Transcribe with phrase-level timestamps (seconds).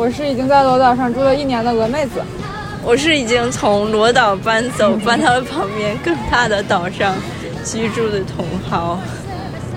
[0.00, 2.22] 我是已经在罗岛上住了一年的鹅妹子。
[2.82, 7.14] 我是已经从罗岛搬走，搬到了旁边更大的岛上
[7.62, 8.98] 居住的同好。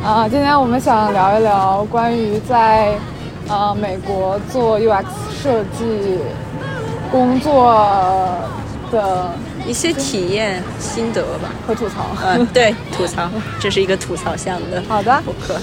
[0.02, 2.98] 啊，今天我们想聊一聊关于在
[3.50, 5.04] 呃美国做 UX
[5.44, 6.18] 设计
[7.12, 7.86] 工作
[8.94, 9.30] 的
[9.68, 11.50] 一些体验心得吧。
[11.68, 12.06] 和吐槽。
[12.26, 13.30] 嗯，对，吐槽，
[13.60, 15.60] 这是一个吐槽向的好的，博客。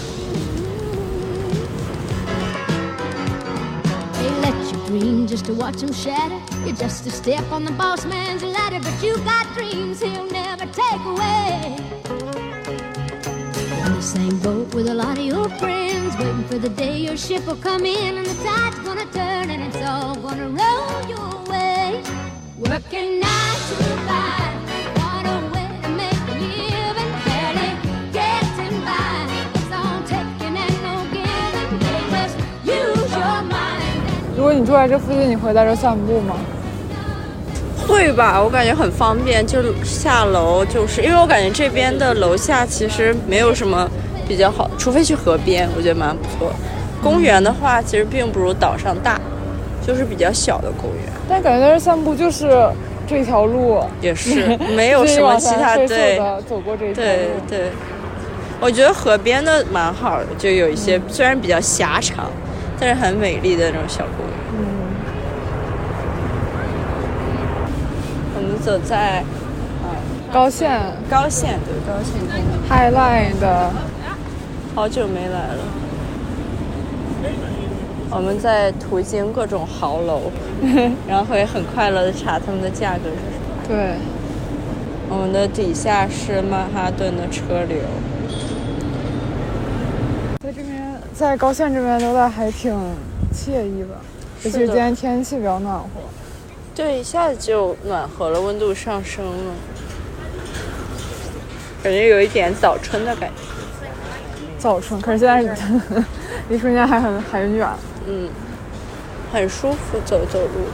[4.90, 6.40] Dream just to watch them shatter.
[6.66, 10.66] You're just a step on the boss man's ladder, but you got dreams he'll never
[10.66, 11.76] take away.
[13.86, 17.16] In the same boat with a lot of your friends, waiting for the day your
[17.16, 21.30] ship will come in and the tide's gonna turn and it's all gonna roll your
[21.52, 22.02] way.
[22.58, 24.39] Working nine to five,
[34.50, 36.34] 果你住在这附近，你会在这散步吗？
[37.86, 43.88] 会吧，我感觉很方便，就下楼，就是因为我感觉这边的楼下其实没有什么
[44.26, 46.52] 比较好，除非去河边，我觉得蛮不错。
[47.00, 49.20] 公园的话，其实并不如岛上大，
[49.86, 52.68] 就是比较小的公园，但感觉在这散步就是
[53.06, 55.86] 这条路，也是 没有什么其他的
[56.48, 57.08] 走过这一条路。
[57.08, 57.68] 对对。
[58.60, 62.30] 我觉得河边的蛮好的，就有一些虽然比较狭长，
[62.80, 64.34] 但是很美丽的那种小公园。
[64.58, 64.64] 嗯，
[68.36, 69.22] 我们走在
[70.32, 70.80] 高线
[71.10, 72.18] 高线，对高线
[72.68, 73.70] ，High Line 的
[74.74, 75.62] 好久没来了。
[78.12, 80.32] 我们在途经各种豪楼，
[81.06, 83.54] 然后会很快乐的查他们的价格是什么。
[83.68, 83.94] 对，
[85.08, 87.78] 我们的底下是曼哈顿的车流，
[90.42, 92.74] 在这边在高县这边溜达还挺
[93.30, 93.88] 惬意的，
[94.42, 95.88] 尤其是今天天气比较暖和。
[96.74, 99.52] 对，一下子就暖和了，温度上升了，
[101.82, 103.34] 感觉有一点早春的感觉。
[104.58, 105.42] 早春，可是现在
[106.48, 107.68] 离春天还很还很远。
[108.06, 108.30] 嗯，
[109.30, 110.70] 很舒服，走走路。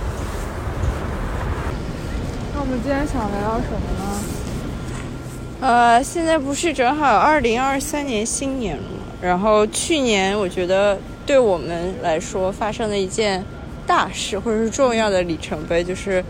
[2.54, 5.66] 那我们今天想聊聊什么呢？
[5.66, 8.95] 呃，现在不是正好二零二三年新年了吗？
[9.26, 13.44] 然后去年我觉得对我们来说发生的一件
[13.86, 16.24] 大事或者是重要的里程碑，就是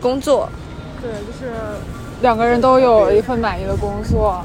[0.00, 0.48] 工作。
[1.00, 1.52] 对，就是
[2.20, 4.44] 两个人都有一份满意的工作。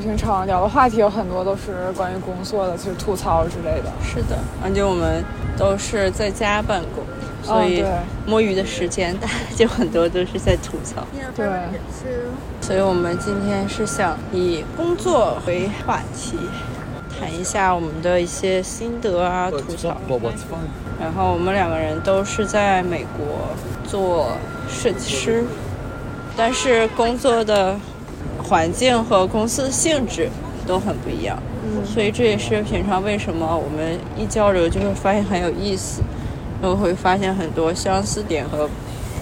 [0.00, 3.92] 平常聊的话题有很多都是关于工作的，就是吐槽之类的。
[4.02, 5.22] 是的，而且我们
[5.58, 7.04] 都是在家办公，
[7.42, 7.84] 所以
[8.24, 11.06] 摸鱼的时间大家就很多都是在吐槽。
[11.36, 11.46] 对，
[12.62, 16.38] 所以我们今天是想以工作为话题，
[17.20, 19.94] 谈一下我们的一些心得啊、吐槽。
[20.98, 23.26] 然后我们两个人都是在美国
[23.86, 24.28] 做
[24.68, 25.44] 设计师，
[26.36, 27.76] 但是工作的
[28.42, 30.28] 环境和公司的性质
[30.66, 31.38] 都很不一样，
[31.84, 36.02] 所以这也是平常为什么我们一交流就会发现很有意思，
[36.60, 38.68] 然后会发现很多相似点和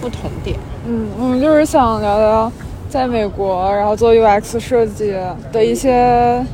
[0.01, 0.57] 不同点。
[0.85, 2.51] 嗯，我们就是想聊聊
[2.89, 5.15] 在美国然后做 UX 设计
[5.51, 6.45] 的一些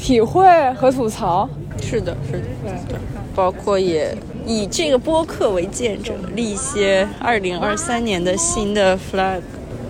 [0.00, 1.48] 体会和吐槽。
[1.80, 2.44] 是的，是的，
[2.88, 2.98] 对，
[3.34, 4.16] 包括也
[4.46, 9.40] 以这个播客为见证，立一些二零二三年的新的 flag。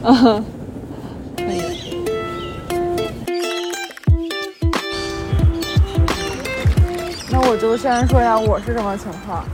[0.03, 0.45] 嗯，
[7.31, 9.45] 那我就先说一下我是什么情况。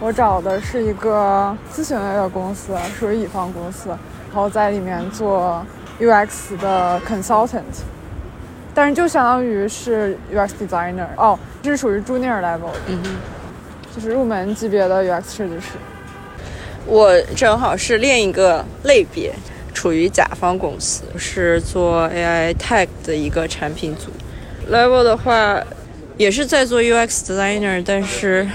[0.00, 5.60] 我找的是一个咨询类的公司，属于乙方公司，然后在里面做
[6.00, 7.62] UX 的 consultant，
[8.78, 13.16] 但是就相当于是 UX designer 哦，这是属于 junior level 的，嗯哼。
[13.92, 15.72] 就是入门级别的 UX 设计师。
[16.86, 19.34] 我正好是另一个类别，
[19.74, 24.12] 处于甲方公司，是做 AI tech 的一个产品组。
[24.72, 25.60] Level 的话，
[26.16, 28.46] 也是在做 UX designer，但是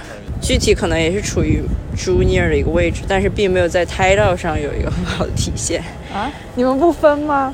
[0.41, 1.61] 具体可能也是处于
[1.97, 5.83] junior 的一个位置，但是并没有在 title 上有一个很好的体现。
[6.13, 7.53] 啊，你们不分吗？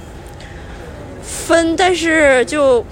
[1.29, 2.83] 分，但是就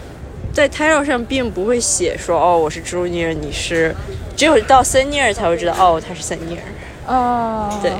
[0.54, 3.94] 在 title 上并不会写说哦，我是 junior，你是
[4.36, 6.60] 只有到 senior 才会知道，哦，他是 senior。
[7.06, 7.92] 啊，对，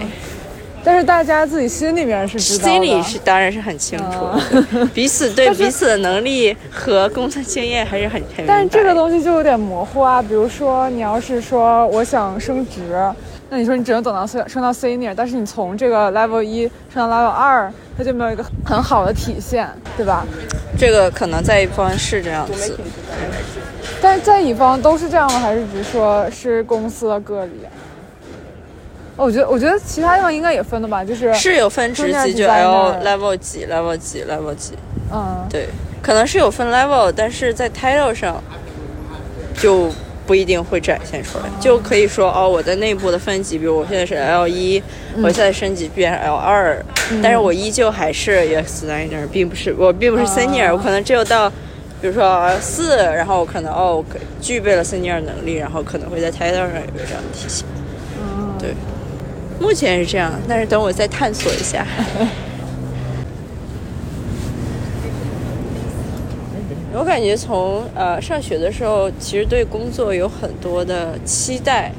[0.84, 8.22] 但是大家自己心里面是知道的，心里是当然是很清楚的， 彼此对彼此的能力和工作经验还是很。
[8.46, 10.22] 但是这个东西就有点模糊啊。
[10.22, 13.00] 比如说，你要是说我想升职，
[13.50, 20.26] 那你说你只能等到升升到 senior，但是你从这个 level 一升到 level 二，它就没有一个很好的体现，对吧？
[20.78, 22.78] 这个可能在一方是这样子，
[24.02, 25.40] 但是在乙方都是这样的？
[25.40, 27.52] 还是只是说是公司的个例？
[29.16, 34.78] 哦我觉得，我觉得其他地方应该也分的吧，就是是有分职级，就 L level 几 level 几 level 几，
[35.12, 35.70] 嗯，对，
[36.04, 38.44] 可能是有分 level，但是在 title 上
[39.56, 39.90] 就
[40.28, 44.84] 不一定会展现出来，就可以说哦，我在内部的分级，比如我现在是 L 一、
[45.24, 46.86] 我现在升级变成 L 二、
[47.24, 51.52] 但是我依旧还是 UX designer，并不是我并不是 senior，、我可能只有到。
[52.00, 57.66] 比如说四，然后我可能哦，可具备了 senior 能力，然后可能会在 title 上有这样的体现。
[58.60, 58.70] 对，
[59.60, 61.84] 目前是这样，但是等我再探索一下。
[66.98, 71.92] 我感觉从呃上学的时候，其实对工作有很多的期待，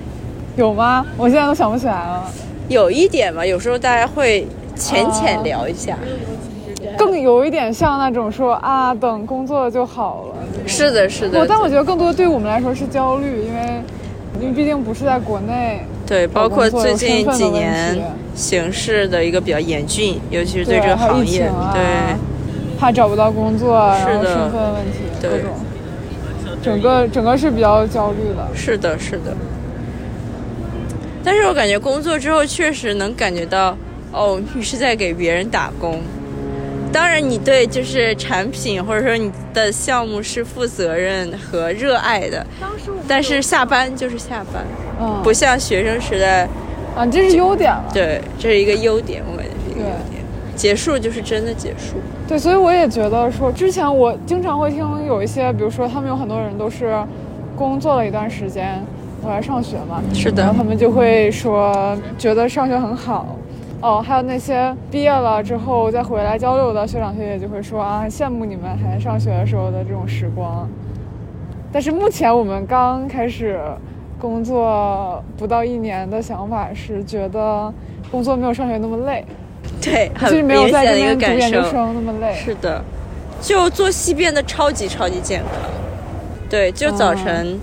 [0.56, 1.06] 有吗？
[1.17, 2.25] 我现在都想不起来了。
[2.69, 5.97] 有一点吧，有时候大家会浅浅聊一下。
[6.97, 10.35] 更有一点像那种说啊，等工作就好了。
[10.67, 11.39] 是的，是的。
[11.39, 13.83] 我但我觉得更多对我们来说是焦虑，因为
[14.41, 15.81] 因为毕竟不是在国内。
[16.06, 17.97] 对，包括最近几年
[18.35, 21.83] 形势的一个比较严峻，尤其是对这个行业，啊、对，
[22.79, 25.51] 怕找不到工作，然后是身份问题，对各种，
[26.63, 28.49] 整个整个是比较焦虑的。
[28.55, 29.37] 是的，是的。
[31.25, 33.77] 但是我感觉工作之后确实能感觉到，
[34.13, 36.01] 哦，你是在给别人打工。
[36.91, 42.47] 当然，你对就是产品或者说你的项目是负责任和热爱的，
[43.07, 44.65] 但是下班就是下班，
[44.99, 46.49] 嗯，不像学生时代，
[46.97, 47.85] 啊，这是优点了。
[47.93, 50.18] 对，这是一个优点，我感觉是一个优点。
[50.58, 51.94] 结束就是真的结束。
[52.26, 56.99] 对，所以我也觉得说，之前我经常会听有一些，比如说他们有很多人都是
[57.56, 58.82] 工作了一段时间，
[59.22, 63.37] 回来上学嘛，是的，然后他们就会说觉得上学很好。
[63.81, 70.69] 哦，还有那些毕业了之后再回来交流的学长学姐就会说啊，羡慕你们还在上学的时候的这种时光。
[71.70, 73.60] 但是目前我们刚开始
[74.20, 77.72] 工作不到一年的想法是，觉得
[78.10, 79.25] 工作没有上学那么累。
[79.81, 82.35] 对，就是没有在这边读研究生那么累。
[82.45, 82.83] 是的，
[83.41, 85.71] 就作息变得超级超级健康。
[86.51, 87.59] 对，就早晨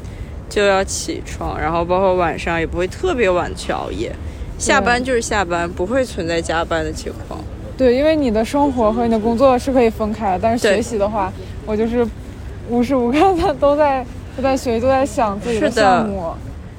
[0.49, 4.11] 就要起床，然后包括晚上也不会特别晚去熬夜。
[4.57, 7.39] 下班就是下班，不会存在加班的情况。
[7.77, 11.33] 对，因为你的生活和你的工作是可以分开的，但是学习的话，
[11.65, 12.07] 我就是
[12.69, 14.05] 无时无刻的 都在
[14.37, 16.31] 都在学习，都在想自己的项目。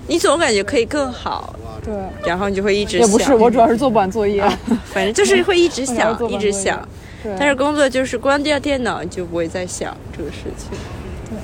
[0.07, 1.56] 你总感觉可以更好。
[1.87, 1.95] 对。
[2.27, 6.87] 然后你就会一直也不是，我主要是做不完作业，啊、反正就是会一直 想，一直想。
[7.23, 7.33] 对。
[7.39, 10.77] 但是工作就是关掉电脑，你就不会再想这个事情。
[11.31, 11.39] 对。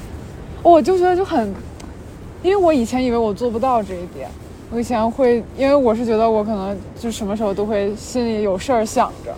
[0.63, 1.55] 我就觉得就很，
[2.43, 4.29] 因为我以前以为我做不到这一点。
[4.75, 9.31] 我以前会，因为我是觉得我可能就什么时候都会心里有事儿想着，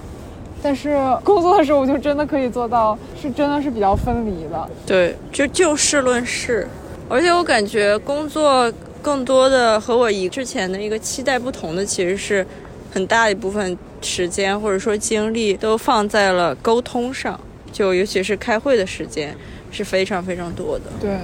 [0.62, 4.70] 但是工作的时候我就真的可以做到，是真的是比较分离的。
[4.86, 6.68] 对，就就事论事，
[7.08, 8.72] 而且我感觉工作
[9.04, 12.44] 更多的和我以之前的一个期待不同的，其实是
[12.90, 17.38] 很大一部分时间或者说精力都放在了沟通上，
[17.70, 19.36] 就尤其是开会的时间
[19.70, 20.84] 是非常非常多的。
[20.98, 21.18] 对，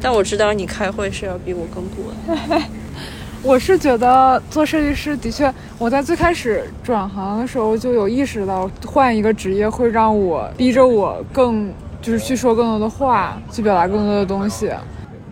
[0.00, 2.62] 但我知道你开会是要比我更多的。
[3.44, 14.68] 我是觉得做设计师的确，我在最开始转行的时候就有意识到，换一个职业会让我逼着我更就是去说更多的话，去表达更多的东西，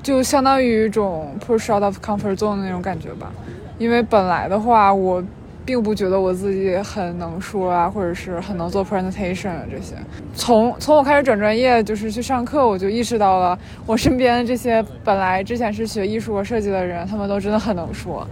[0.02, 3.30] 就相当于一种 push out of comfort zone 的那种感觉吧。
[3.78, 5.22] 因为本来的话，我
[5.64, 9.94] 并不觉得我自己很能说啊，或者是很能做 presentation 这些。
[10.34, 18.26] 从从我开始转专业，就是去上课，我就意识到了，我身边这些本来之前是学艺术和设计的人，他们都真的很能说。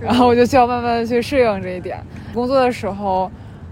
[0.00, 1.98] 然后我就需要慢慢的去适应这一点。
[2.32, 3.30] 工作的时候，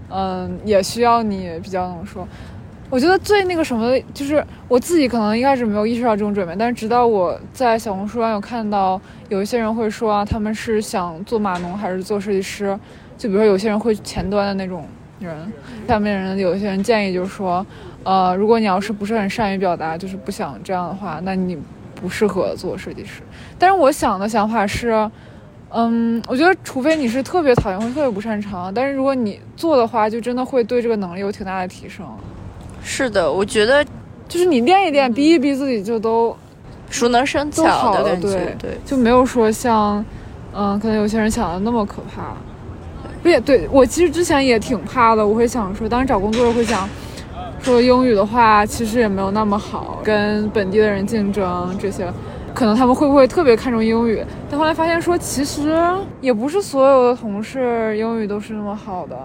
[0.09, 2.27] 嗯，也需要你比较能说。
[2.89, 12.77] 我觉得最那个什么，就是我自己可能一开始没有意识到这种准备，但是直到我在小红书上有看到有一些人会说啊，他们是想做码农还是做设计师，
[13.17, 14.85] 就比如说有些人会前端的那种
[15.19, 15.35] 人，
[15.85, 17.65] 下面人有一些人建议就是说，
[18.03, 21.57] 呃，如果你要是不是很善于表达，就是不想这样的话，那你
[21.93, 23.21] 不适合做设计师。
[23.59, 25.11] 但是我想的想法是，
[25.71, 32.05] 嗯，我觉得除非你是特别讨厌或特别不擅长，但是如果你做的话，就真的会对这个能力有挺大的提升。
[32.89, 33.85] 是的，我觉得
[34.29, 36.33] 就是你练一练，逼一逼自己，就都
[36.89, 40.03] 熟能生巧了，的感觉，对对，就没有说像，
[40.53, 42.33] 嗯，可能有些人想的那么可怕。
[43.21, 46.87] 不也对我其实之前也挺怕的，我会想说，当时找工作会想
[47.59, 52.09] 说英语的话，其实也没有那么好，跟本地的人竞争这些，
[52.53, 54.23] 可能他们会不会特别看重英语？
[54.49, 55.77] 但后来发现说，其实
[56.21, 59.17] 也不是所有的同事英语都是那么好的，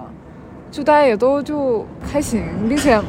[0.71, 3.01] 就大家也都就还行，并且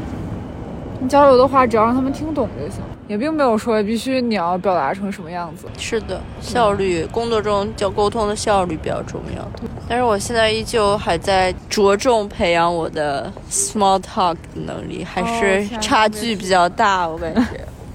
[1.03, 5.67] 你交流的话，只要让他们听懂就行，也并没有说必须你要表达成什么样子。
[5.77, 9.45] 是的，效率，工作中交沟通的效率比较重要。
[9.89, 17.41] 但是我现在依旧还在着重培养我的 small talk 能力，还是差距比较大，我感觉。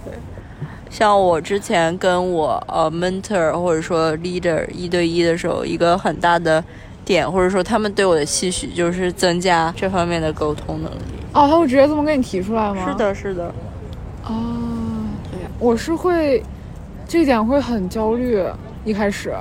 [0.05, 0.13] 对，
[0.91, 6.63] 像我之前跟我呃 mentor 或者说 leader 一对一的时候，一个很大的
[7.09, 10.99] 点，或者说他们对我的期许，就是增加这方面的沟通能力。
[11.33, 12.87] 哦，他会直接这么跟你提出来吗？
[12.87, 12.95] 是。
[12.99, 13.51] 的，是的。
[14.25, 14.35] 哦，
[15.59, 16.43] 我是会，
[17.09, 18.39] 这一点会很焦虑，
[18.85, 19.33] 一开始，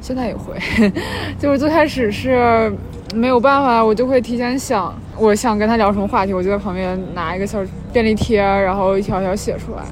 [0.00, 0.56] 现在也会，
[1.40, 2.72] 就是最开始是
[3.12, 7.58] 没有办法，我就会提前想，我想跟他聊什么话题，我就在旁边拿一个小
[7.92, 9.82] 便利贴，然后一条条写出来。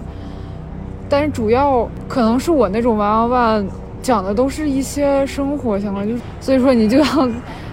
[1.09, 3.69] 但是主要可能是我那种玩玩玩
[4.11, 7.31] 讲的都是一些生活相关，就是所以说你就要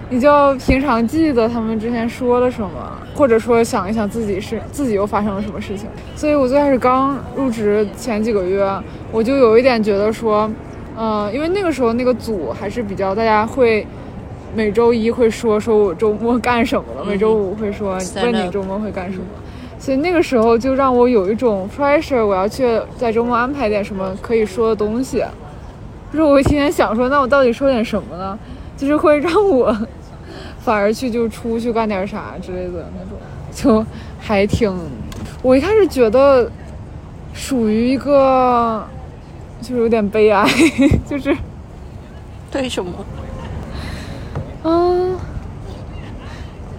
[0.08, 2.70] 你就要平常记得他们之前说了什么，
[3.15, 5.89] 或者说想一想自己是自己又发生了什么事情。
[6.15, 8.63] 所以我最开始刚入职前几个月，
[9.12, 10.48] 我就有一点觉得说，
[10.96, 13.88] 嗯、因为那个时候那个组还是比较大家会。
[14.56, 19.25] 每周一会说说我周末干什么了，每周五会说问你周末会干什么，
[19.77, 25.22] 所以那个时候就让我有一种 pressure，我要去在周末安排点什么可以说的东西。
[26.12, 28.38] 就是我会提前想说，那我到底说点什么呢？
[28.78, 29.76] 就是会让我
[30.60, 33.18] 反而去就出去干点啥之类的那种，
[33.52, 33.86] 就
[34.20, 34.72] 还挺。
[35.42, 36.50] 我一开始觉得
[37.34, 38.86] 属于一个，
[39.62, 40.48] 就是有点悲哀，
[41.08, 41.36] 就是
[42.52, 42.92] 对什么？
[44.64, 45.18] 嗯，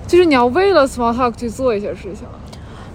[0.07, 2.27] 就是你要为了 small talk 去做一些事情。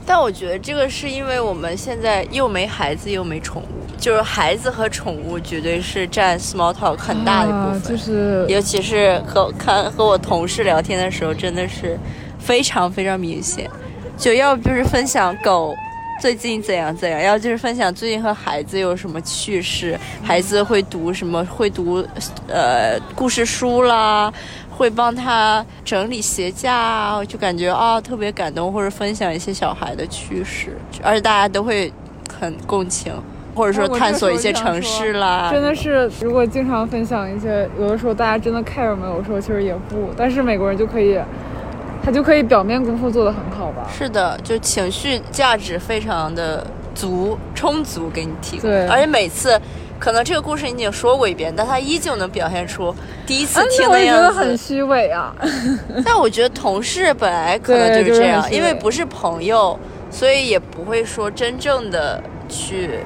[0.05, 3.65] 但我觉得这个是因为我们现在又没孩子又没宠物，
[3.97, 7.81] 就是孩子和宠物绝对是占 small talk 很大的一部分。
[7.81, 11.97] 啊就是尤其是和看和我同事聊天的时候，真的是
[12.37, 13.69] 非常非常明显。
[14.17, 15.73] 就要不就是分享狗
[16.21, 22.05] 最近怎样怎样，要就是分享最近和孩子有什么趣事，孩子会读什么，会读
[22.47, 24.31] 呃故事书啦，
[24.75, 31.91] 会帮他整理鞋架啊，就感觉啊特别感动，或者分享一些小孩的趣事，而且大家都会
[32.39, 33.13] 很共情。
[33.55, 39.05] 或者说探索一些城市啦，真的是，如果经常分享一些，有的时候大家真的 care 吗？
[39.13, 41.19] 有的时候其实也不，但是美国人就可以，
[42.03, 43.87] 他就可以表面功夫做得很好吧？
[43.95, 46.65] 是的，就情绪价值非常的
[46.95, 49.61] 足充足给你提供，对而且每次
[49.99, 52.93] 可能这个故事你已经说过一遍，但他依旧能表现出
[53.25, 54.39] 第一次啊听那我觉得样子。
[54.39, 55.33] 很虚伪啊。
[56.03, 59.79] 但我觉得同事本来可能就是这样，因为不是朋友，
[60.11, 62.99] 所以也不会说真正的去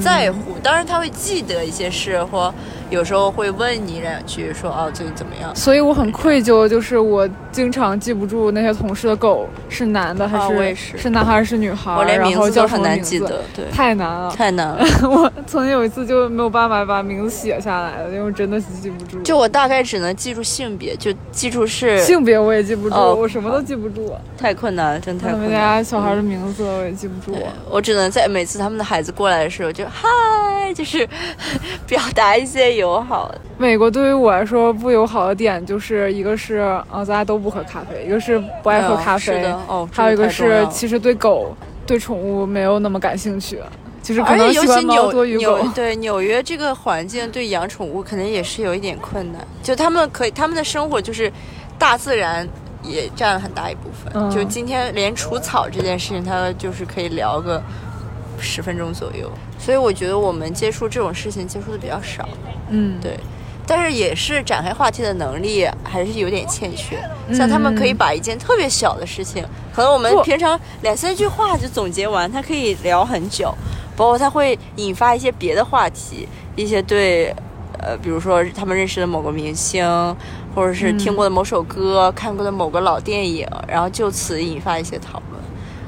[0.00, 0.56] 在乎。
[0.62, 2.52] 当然他会记得一些事，或
[2.92, 5.50] 有时候会问你两句，说哦最近怎么样。
[5.56, 14.30] 所以我很愧疚，就是我经常记不住那些同事的狗是男的还是、是男孩还是女孩，我连名字都很难记得，对，太难了。
[14.30, 14.84] 太难了。
[15.08, 19.18] 我曾经有一次就没有办法把名字写下来了，因为我真的是记不住。
[19.22, 24.14] 就我大概只能记住性别，就记住是性别我也记不住，哦我什么都记不住。
[24.36, 25.76] 太困难了，真太他们困难了。
[25.76, 27.32] 家小孩的名字我也记不住。
[27.32, 31.08] 对我只能在每次他们的孩子过来的时候就嗨，就是
[31.86, 33.34] 表达一些友好。
[33.56, 36.56] 美国对于我来说不友好的点就是一个是
[36.90, 43.58] 啊，咱俩都不喝咖啡，一个是不爱喝咖啡，哦，还有一个是其实对狗、对宠物没有那么感兴趣，
[44.02, 45.72] 就是可能喜欢猫多于狗纽。
[45.74, 49.40] 对纽约这个环境，对养宠物可能也是有一点困难。
[49.62, 51.32] 就他们可以，他们的生活就是
[51.78, 52.46] 大自然
[52.82, 54.12] 也占了很大一部分。
[54.14, 57.62] 嗯就今天连除草这件事情，他就是可以聊个
[58.42, 59.30] 十分钟左右。
[59.58, 62.28] 所以我觉得我们接触这种事情接触的比较少。
[62.68, 63.16] 嗯，对，
[63.66, 66.98] 但是也是展开话题的能力还是有点欠缺。
[67.32, 73.54] 像他们可以把一件特别小的事情，可能我们平常两三句话就总结完，他可以聊很久，
[73.96, 77.34] 包括他会引发一些别的话题，一些对，
[77.78, 79.86] 呃，比如说他们认识的某个明星，
[80.54, 85.40] 或者是听过的某首歌、看过的某个老电影，然后就此引发一些讨论。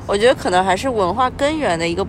[0.06, 2.06] 我觉得可能还是文化根源的一个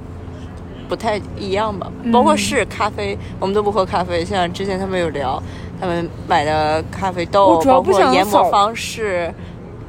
[0.87, 4.23] 不太一样吧，包括是咖啡，我们都不喝咖啡。
[4.23, 5.41] 像之前他们有聊，
[5.79, 9.33] 他们买的咖啡豆，包我主要不括研磨想扫方式，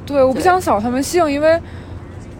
[0.05, 1.59] 对，我不想扫他们兴，因为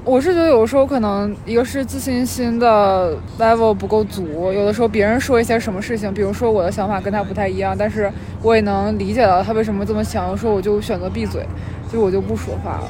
[0.03, 8.11] 我是觉得有的时候可能一个是自信心的 level 不够足，有的时候别人说一些什么事情，比如说我的想法跟他不太一样，但是
[8.41, 11.45] 我也能理解到他为什么这么想，有时候我就选择闭嘴，
[11.91, 12.87] 就我就不说话了。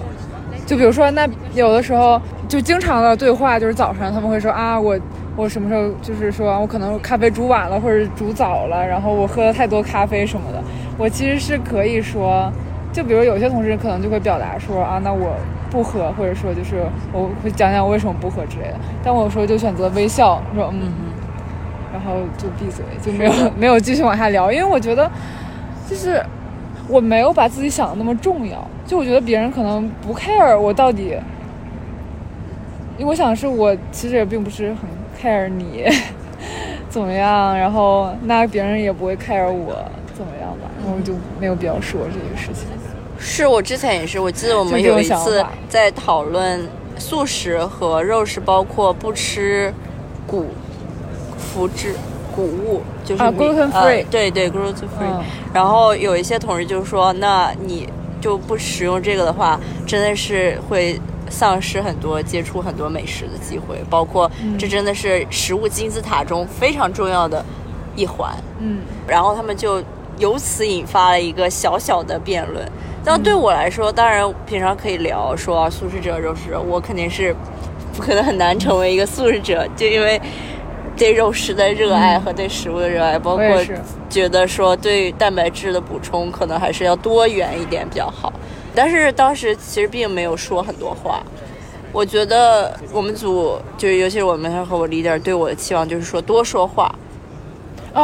[0.67, 4.99] 就比如说，那有的时候就经常的对话就是早上他们会说啊，我
[5.35, 10.61] 我什么时候就是说我可能咖啡煮晚了或者煮早了，然后我喝了太多咖啡什么的，
[10.95, 12.51] 我其实是可以说，
[12.93, 15.33] 就比如有些同事可能就会表达说啊，那我。
[15.69, 20.93] 不喝，或者说就是我会讲讲我为什么不喝之类的，但我有时候就选择微笑，说嗯，
[21.91, 25.11] 然后就闭嘴，就没有没有继续往下聊，因为我觉得
[25.85, 26.23] 就是
[26.87, 31.15] 我没有把自己想的那么重要，就我觉得别人可能不 care 我到底，
[32.97, 34.89] 因为我想是我其实也并不是很
[35.21, 35.85] care 你
[36.89, 39.75] 怎么样，然后那别人也不会 care 我
[40.15, 42.65] 怎么样吧，然后就没有必要说这个事情。
[43.19, 46.65] 是我之前也是，我记得我们有一次在讨论
[46.97, 49.73] 素食和肉食，包括不吃
[50.25, 50.45] 谷
[51.53, 51.93] 麸质
[52.33, 55.21] 谷物，就是 gluten free，对对 gluten free。
[55.51, 57.89] 然后有一些同事就说，那你
[58.21, 67.43] 就不使用这个的话，真的是会丧失很多接触很多美食的机会，包括这真的是食物金字塔中非常重要的
[67.95, 68.33] 一环。
[68.59, 69.83] 嗯，然后他们就
[70.17, 72.65] 由此引发了一个小小的辩论。
[73.03, 77.33] 但对我来说，当然平常可以聊说素食者、肉食者，我肯定是
[77.93, 80.19] 不可能很难成为一个素食者，就因为
[80.97, 83.45] 对肉食的热爱和对食物的热爱，包括
[84.09, 88.33] 觉得说对蛋白质的补充可能还是要多元一点比较好。
[88.73, 91.23] 但是当时其实并没有说很多话。
[91.93, 96.93] 我觉得我们组就是尤其是我们和我 leader 对我的期望就是说多说话。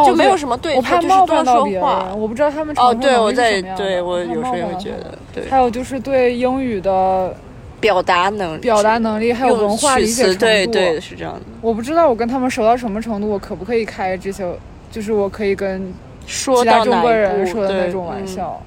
[0.07, 5.47] 就没有什么对，我怕冒犯到别人，我不知道他们哦，对我在对我有时候也会觉得，对。
[5.51, 7.35] 还有就是对英语的
[7.83, 11.41] 表达能表达能力，还有文化理解程度，对对是这样的。
[11.61, 14.43] 我不知道我跟他们熟到什么程度，我可不可以开这些，
[14.89, 15.93] 就是我可以跟
[16.25, 18.59] 说到中国人说的那种玩笑。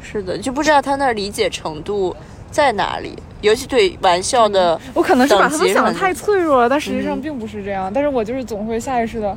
[0.00, 2.14] 是的，就不知道他那理解程度
[2.50, 7.90] 在哪里，尤其对玩笑的，我可能是把他们想的太脆弱了，但实际上并不是这样。
[7.92, 9.36] 但是我就是总会下意识的。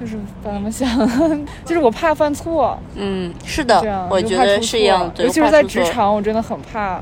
[0.00, 0.90] 就是把他们想，
[1.64, 2.76] 就是我怕犯错。
[2.96, 5.08] 嗯，是的，这样我觉得是一样。
[5.18, 7.00] 尤其是在职场，我真的很怕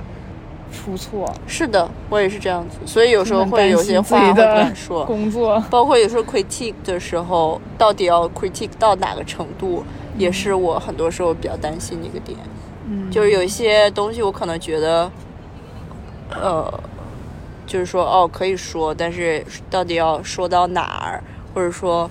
[0.73, 1.33] 出错。
[1.47, 5.05] 是的，我也是这样子，所以有时候会有些话会不敢说。
[5.05, 9.85] 工作，包括有时候 critique 的时候，到底要 critique 到哪个程度，
[10.17, 12.37] 也是我很多时候比较担心的一个点。
[12.89, 15.11] 嗯，就是有一些东西，我可能觉得，
[16.31, 16.81] 呃，
[17.67, 21.23] 就是说哦可以说，但是到底要说到哪儿，
[21.55, 22.11] 或者说。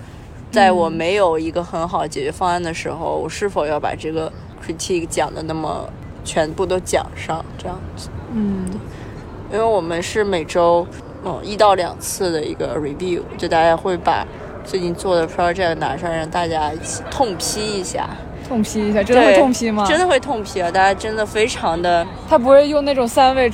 [0.51, 4.29] 在我没有一个很好的解决方案的时候，我是否要把这个
[4.61, 5.87] critique 讲的那么
[6.23, 7.43] 全部都讲上？
[7.57, 8.65] 这样子，嗯，
[9.51, 10.85] 因为我们是每周
[11.23, 14.25] 嗯一到两次的一个 review，就大家会把
[14.63, 18.09] 最近做的 project 拿上，让大家一起痛批一下。
[18.47, 19.85] 痛批一下，真的会痛批吗？
[19.87, 20.69] 真的会痛批啊！
[20.69, 23.53] 大家真的非常的，他不会用那种 sandwich，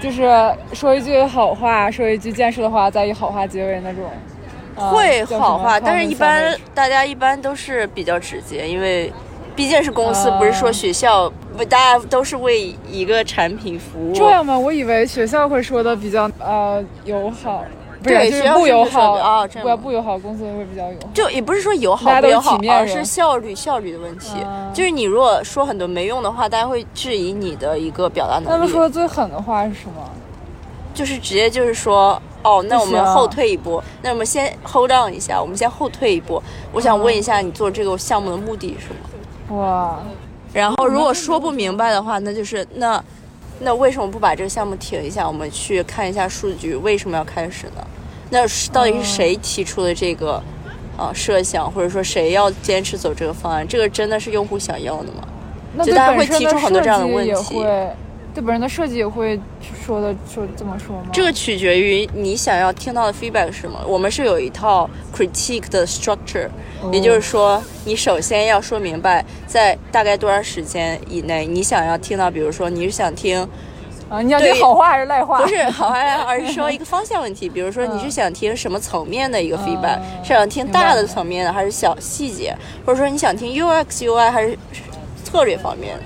[0.00, 0.30] 就是
[0.74, 4.04] 说一句好话，说一句建设的话，再以好话结尾那种。
[4.76, 9.10] 会好话，但是一般大家一般都是比较直接，因为
[9.56, 11.32] 毕竟是公司，不是说学校，
[11.68, 14.14] 大家都是为一个产品服务。
[14.14, 14.58] 这样吗？
[14.58, 17.62] 我以为学校会说的比较呃友好，
[18.02, 21.10] 对，就是不友好啊，不要不友好，公司会比较友好。
[21.12, 24.36] 就也不是说友好不友好，而是效率效率的问题。
[24.72, 28.48] 就是你如果说很多没用的话，大家会质疑你的一个表达能力。
[28.48, 30.10] 他们说的最狠的话是什么？
[30.94, 32.20] 就是直接就是说。
[32.46, 36.42] 哦，那我们后退一步，那我们先 hold on 一下，我们先后退一步。
[36.74, 38.94] 我想问一下，你做这个项目的目的是什
[39.48, 39.56] 么？
[39.56, 39.98] 哇！
[40.54, 43.02] 然后如果说不明白的话，那就是那
[43.60, 45.26] 那为什么不把这个项目停一下？
[45.26, 47.84] 我们去看一下数据，为什么要开始呢？
[48.30, 50.42] 那到底是谁提出的这个
[50.96, 53.66] 啊设想，或者说谁要坚持走这个方案？
[53.66, 55.84] 这个真的是用户想要的吗？
[55.84, 57.64] 就大家会提出很多这样的问题。
[58.34, 59.38] 对本人的设计也会
[59.86, 61.04] 说的说这么说吗？
[61.12, 63.80] 这个取决于你想要听到的 feedback 是什么。
[63.86, 66.48] 我们是有一套 critique 的 structure，
[66.92, 73.48] 也就是说，你首先要说明白，在大概多长时间以内，你想要听到，比如说你是想听
[74.08, 75.40] 啊，你要听好话还是赖话？
[75.40, 77.48] 不是好话赖话，而是说一个方向问题。
[77.48, 82.52] 比如说你是想听什么层面的一个 feedback，是想听大的层面的，还是小细节？
[82.84, 84.58] 或者说你想听 UX UI 还是
[85.22, 85.96] 策略方面？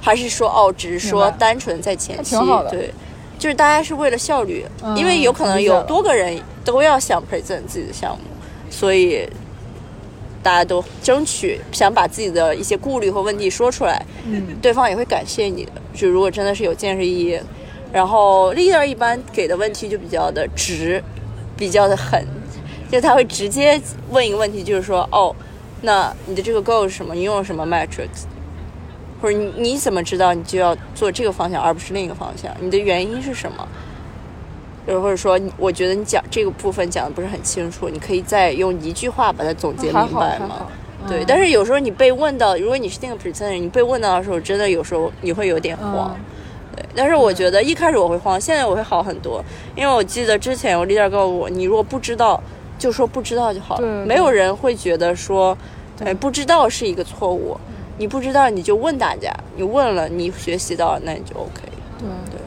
[0.00, 2.36] 还是说哦，只是说单纯在前期，
[2.70, 2.92] 对，
[3.38, 4.64] 就是大家是为了效率，
[4.96, 8.24] 因为有可能有多个人都要想 present 自己的项目，
[8.70, 9.28] 所以
[10.42, 15.72] 大家都争取想把自己的一些顾虑和问题说出来，嗯，对方也会感谢你的。
[15.94, 17.40] 就如果真的是有建设意义，
[17.92, 21.02] 然后 leader 一般给的问题就比较的直，
[21.56, 22.24] 比较的狠，
[22.90, 23.80] 就他会直接
[24.10, 25.34] 问一个问题，就是说，哦，
[25.82, 27.14] 那你的这个 goal 是什么？
[27.14, 28.26] 你用了什么 metrics？
[29.20, 32.50] 或者你你怎么知道你就要做这个方向而不是另一个方向？
[32.60, 33.66] 你的原因是什么？
[34.86, 40.66] 就是或者说，我觉得你讲这个部分讲的不是很清楚，你可以再用一句话把它总结明白吗？
[41.06, 46.16] 对，嗯但是有时候你被问到，如果你是那个 presenter，你被问到的时候，真的有时候你会有点慌。
[46.16, 46.24] 嗯
[46.76, 52.40] 对，但是我觉得一开始我会慌，现在我会好很多，因为我记得之前我 leader 告诉我，你如果不知道，
[52.78, 55.58] 就说不知道就好了，没有人会觉得说，
[56.04, 57.58] 哎，不知道是一个错误，
[57.98, 61.62] 你不知道你就问大家，你问了你学习到了，那你就 OK。
[61.98, 62.08] 对。
[62.30, 62.40] 对，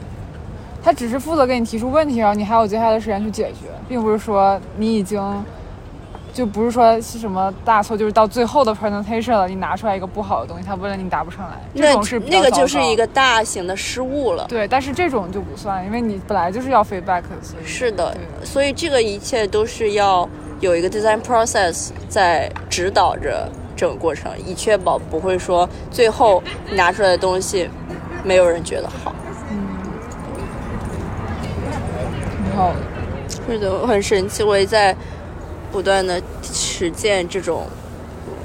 [0.82, 5.22] 他只是负责给你提出问题，然后你还有接下来的时间去解决，并不是说你已经，
[6.32, 14.46] 就不是说是什么大错，就是到最后的 presentation 了，你拿出来一个不好的东西，他问了你答不上来，这那种是那个就是一个大型的失误了。
[14.48, 20.28] 对，但是这种就不算，因为你本来就是要 feedback，的所以是的，所以这个一切都是要
[20.60, 27.68] 有一个 design process 在指导着整个过程，以确保不会说最后拿出来的东西
[28.24, 29.14] 没有人觉得好。
[32.44, 32.76] 挺好的。
[33.46, 34.94] 是的，很神奇，我也在
[35.72, 37.66] 不断的实践这种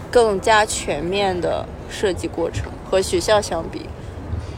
[0.09, 2.71] 更加全面的设计过程。
[2.89, 3.81] 和学校相比，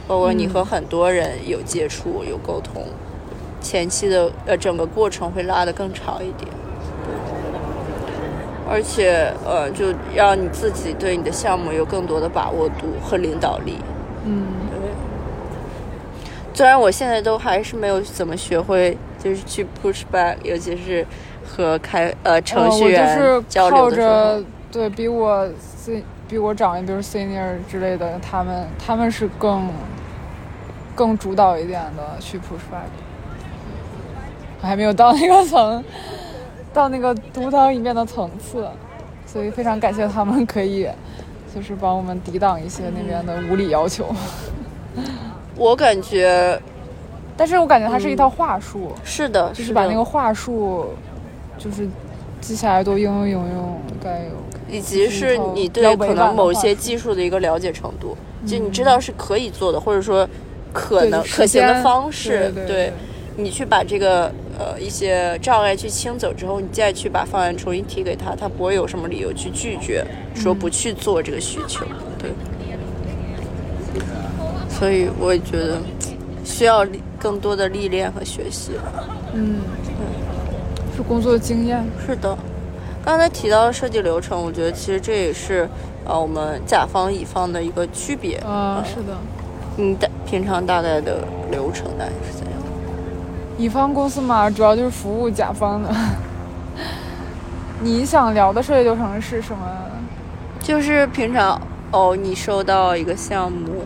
[0.06, 2.86] 包括你和很多人有接触、有沟通，
[3.60, 6.48] 前期的呃整个过程会拉得更长一点。
[8.70, 13.78] 而且呃，就让你自己对你的项目有更多的把握度和领导力。
[14.24, 14.90] 嗯，对
[16.54, 21.04] 虽然我现在都还是没有怎么学会，就是去 push back，尤其是
[21.44, 25.48] 和开呃程序呃、员我就是交流的时候着，对比我
[26.28, 29.68] 比我长一，比如 senior 之类的，他们他们是更
[30.94, 32.86] 更主导一点的去 push back。
[34.62, 35.82] 我还没有到那个层，
[36.72, 38.66] 到那个独当一面的层次，
[39.26, 40.88] 所以非常感谢他们可以，
[41.54, 44.06] 就是帮我们抵挡一些那边的无理要求。
[45.56, 46.60] 我感觉
[47.36, 50.86] 但是我感觉它是一套话术，是的，就是把那个话术，
[51.58, 51.88] 就是
[52.40, 54.30] 记下来多应用应用，该有。
[54.70, 60.28] 以及是你对可能某些技术的一个了解程度，就你知道是可以做的，或者说
[60.72, 62.92] 可能可行的方式，对
[63.36, 64.30] 你去把这个
[64.60, 71.86] 呃一些障碍去清走之后，你再去把方案重新提给他，他不会有什么理由去拒绝，说不去做这个需求，
[72.18, 72.30] 对。
[74.68, 75.78] 所以我也觉得
[76.44, 76.86] 需要
[77.18, 78.72] 更多的历练和学习。
[79.32, 81.82] 嗯，对是工作经验。
[82.06, 82.36] 是的，
[83.02, 85.68] 刚才提到的设计流程，我觉得其实这也是
[86.04, 88.36] 呃我们甲方乙方的一个区别。
[88.38, 89.16] 啊，是的。
[89.76, 92.49] 你大平常大概的流程大概是怎样？
[93.60, 95.94] 乙方公司嘛，主要就是服务甲方的。
[97.82, 99.60] 你想聊的设计流程是什么？
[100.60, 103.84] 就是平常哦，你收到一个项目，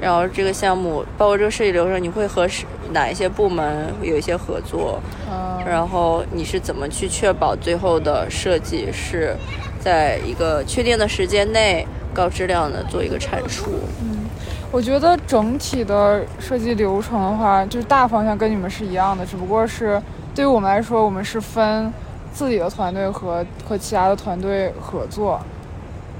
[0.00, 5.00] 然后这个项目包括这个设计流程，你会和是哪一些部门有一些合作？
[5.30, 9.36] 嗯，然后你是怎么去确保最后的设计是
[9.78, 13.70] 在一个确定的时间内高质量的做一个产出？
[14.74, 20.02] 我觉得整体的设计流程的话，就是大方向跟你们是一样的，只不过是
[20.34, 21.92] 对于我们来说，我们是分
[22.32, 25.38] 自己的团队和和其他的团队合作。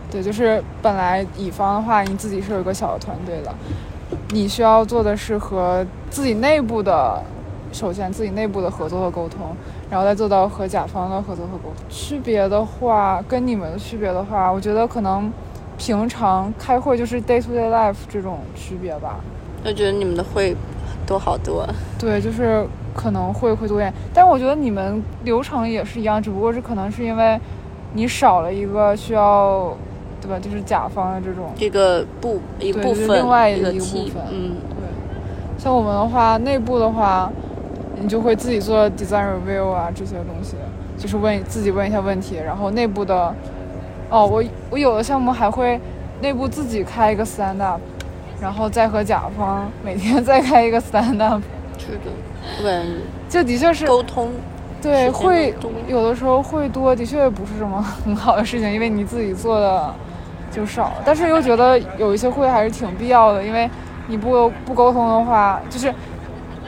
[0.08, 3.52] 对，就是本来乙方的话，你自己是有一个小的团队的，
[4.28, 7.20] 你需要做的是和自己内部的，
[7.72, 9.48] 首先自己内部的合作和沟通，
[9.90, 11.84] 然后再做到和甲方的合作和沟通。
[11.88, 15.28] 区别的话，跟你们的区别的话，我觉得可能
[15.78, 19.20] 平常开会就是 day to day life 这种区别吧。
[19.64, 20.56] 我觉得你们的会
[21.06, 21.66] 多好多。
[21.98, 27.38] 对，就是可能会会多一点，但我觉得你们流程也是一样，只不过是可能是因为
[27.94, 29.74] 你少了一个需要，
[30.20, 30.38] 对吧？
[30.38, 31.50] 就是甲方的这种。
[31.56, 37.30] 这个部一部分，另外一个部分嗯，对，像我们的话，内部的话，
[38.00, 40.56] 你就会自己做 design review 啊这些东西，
[40.98, 43.34] 就是问自己问一下问题，然后内部的，
[44.10, 45.80] 哦，我我有的项目还会
[46.20, 47.80] 内部自己开一个 stand up，
[48.40, 51.42] 然后再和甲方每天再开一个 stand up，
[51.78, 52.10] 是的，
[52.58, 52.92] 我感觉
[53.28, 54.30] 这的确是沟通
[54.80, 55.54] 对，会
[55.88, 59.92] 有的时候会多，的确不是什么很好的事情，因为你自己做的
[60.52, 63.68] 就少，但是又觉得有一些会还是挺必要的，因为
[64.06, 65.92] 你不不沟通的话，就是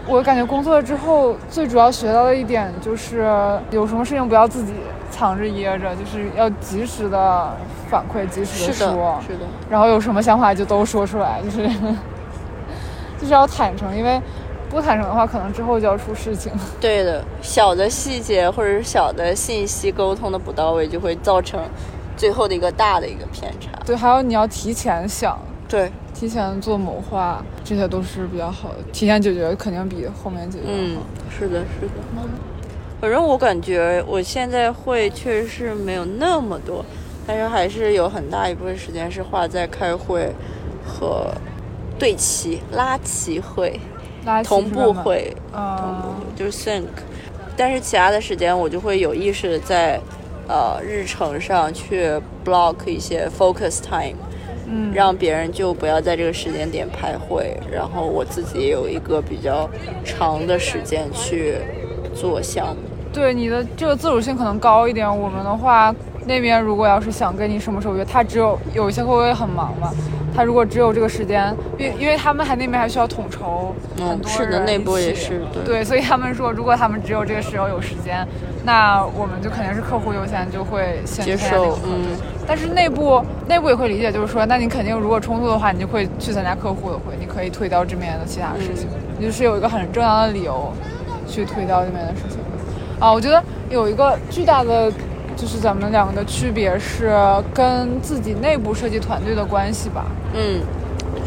[0.06, 3.28] 我感觉工作之后最主要学到的一点就是
[3.70, 4.72] 有什么事情不要自己
[5.10, 7.56] 藏着掖着，就是要及时的
[7.88, 11.68] 反馈，及时的说，，是的，然后有什么想法就都说出来，就是
[13.18, 14.20] 就是要坦诚，因为
[14.68, 16.52] 不坦诚的话，可能之后就要出事情。
[16.80, 21.60] 对的，小的细节或者是小的信息沟通的不到位，就会造成
[22.16, 23.70] 最后的一个大的一个偏差。
[23.84, 25.38] 对，还有你要提前想，
[25.68, 28.76] 对，提前做谋划，这些都是比较好的。
[28.92, 31.92] 提前解决肯定比后面解决嗯好。，是的，是的。
[33.06, 36.84] 反正我感觉我现在会确实是没有那么多，
[37.24, 40.28] 但是还是有很大一部分时间是花在开会
[40.84, 41.32] 和
[42.00, 43.78] 对齐、拉齐会、
[44.42, 46.82] 同步会、同步啊会，就是 sync。
[47.56, 50.00] 但是其他的时间我就会有意识地在
[50.48, 52.10] 呃日程上去
[52.44, 54.16] block 一些 focus time，
[54.66, 59.70] 嗯，让别人就不要在这个时间点开会，然后我自己也有一个比较
[60.04, 61.54] 长的时间去
[62.12, 62.95] 做项目。
[63.16, 65.08] 对你的这个自主性可能高一点。
[65.08, 65.92] 我们的话，
[66.26, 69.90] 那边如果要是想跟你什么时候约，他只有有一些会不会很忙嘛？
[70.36, 75.64] 他如果只有这个时间，因因为他们还那边还需要统筹很嗯，多是的，内部也起是对。
[75.64, 78.28] 对，所以他们说，如果他们只有这个时候有时间，
[78.66, 82.04] 那我们就肯定是客户优先，就会先去接受嗯
[82.46, 88.86] 但是内部内部也会理解，就是说，那你肯定如果冲突的话，你就会去参加客户的会，你可以推掉这边的其他事情，
[89.18, 90.70] 你就是有一个很正当的理由
[91.26, 92.38] 去推掉这边的事情。
[92.98, 94.92] 啊，我觉得有一个巨大的。
[95.38, 97.14] 就是咱们两个的区别是
[97.52, 100.06] 跟自己内部设计团队的关系吧。
[100.32, 100.62] 嗯，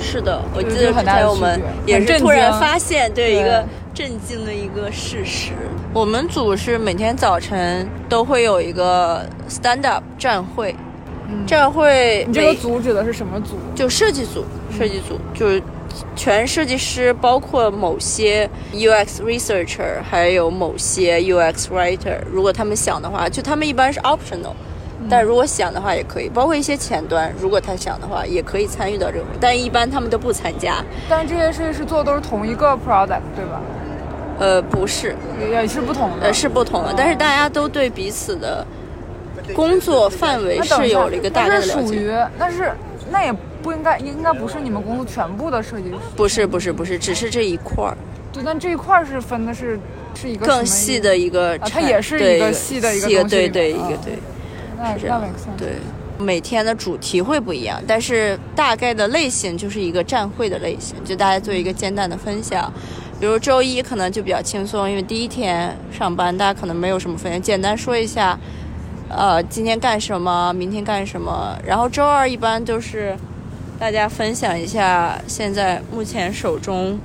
[0.02, 5.52] 是的，我记得之很大我们也是突然发现，对对一个震惊的一个事实。
[5.94, 10.76] 我们组是每天早晨都会有一个 stand up 站会，
[11.30, 13.58] 嗯站会你这个组指的是什么组？
[13.76, 14.44] 就设计组，
[14.76, 15.62] 设计组就是
[16.16, 24.54] 全设计师，包括某些 UX researcher，还有某些 UX writer，如果他们想的话，就他们一般是 optional。
[25.10, 30.84] 但如果想的话也可以，包括一些前端，如果他想的话也可以参与到这个，但一般他们都不参加。
[31.10, 33.62] 但这些设计师做的都是同一个 product，对吧？
[34.40, 36.28] 呃，不是，也也是不同的。
[36.28, 38.66] 呃，是不同的，但是大家都对彼此的
[39.56, 41.74] 工作范围是有了一个大概的了解。
[41.76, 42.72] 那是属于，那是
[43.10, 43.34] 那也
[43.70, 45.96] 不应该，应该不是你们公司全部的设计师。
[46.16, 47.96] 不是不是不是，只是这一块儿
[48.34, 49.80] 对，但这一块儿是分的是
[50.16, 54.18] 是一个更细的一个啊它也是一个细的一个细东西对对一个对。
[54.76, 55.22] 那那是这样。
[55.56, 55.74] 对，
[56.18, 62.74] 每天的主题会不一样，但是大概的类型就是一个站会的类型，就大家做一个简单的分享。
[63.20, 68.40] 比如周一可能就比较轻松，因为第一天上班，大家可能没有什么分享，简单说一下，
[69.10, 71.56] 呃，今天干什么，明天干什么。
[71.66, 73.18] 然后周二一般就是
[73.80, 77.00] 大家分享一下现在目前手中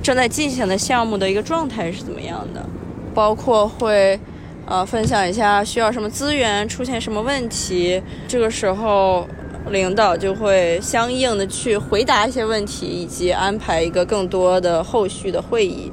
[0.00, 2.64] 正在进行的项目的一个状态是怎么样的，
[3.12, 4.18] 包括会
[4.64, 9.26] 呃分享一下需要什么资源，出现什么问题，这个时候
[9.70, 15.90] 领导就会相应的去回答一些问题，以及安排一个更多的后续的会议。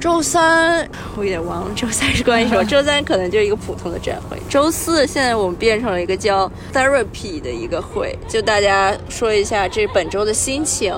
[0.00, 2.64] 周三我有点忘了，周三是关于什么？
[2.64, 4.36] 周三可能就是一个普通的展会。
[4.48, 10.94] 周四现在我们变成了一个叫 therapy 的一个会，就大家说一下这本周的心情，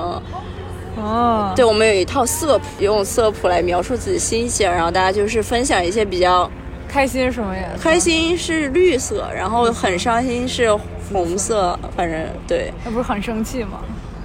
[0.96, 6.50] 哦，对，我们有一套色谱，用色谱来描述自己心情，然后大家就是分享一些比较
[6.86, 7.68] 开心什么呀？
[7.80, 10.74] 开，心是绿色，然后很伤心是
[11.10, 13.80] 红色，反正对，那不是很生气吗？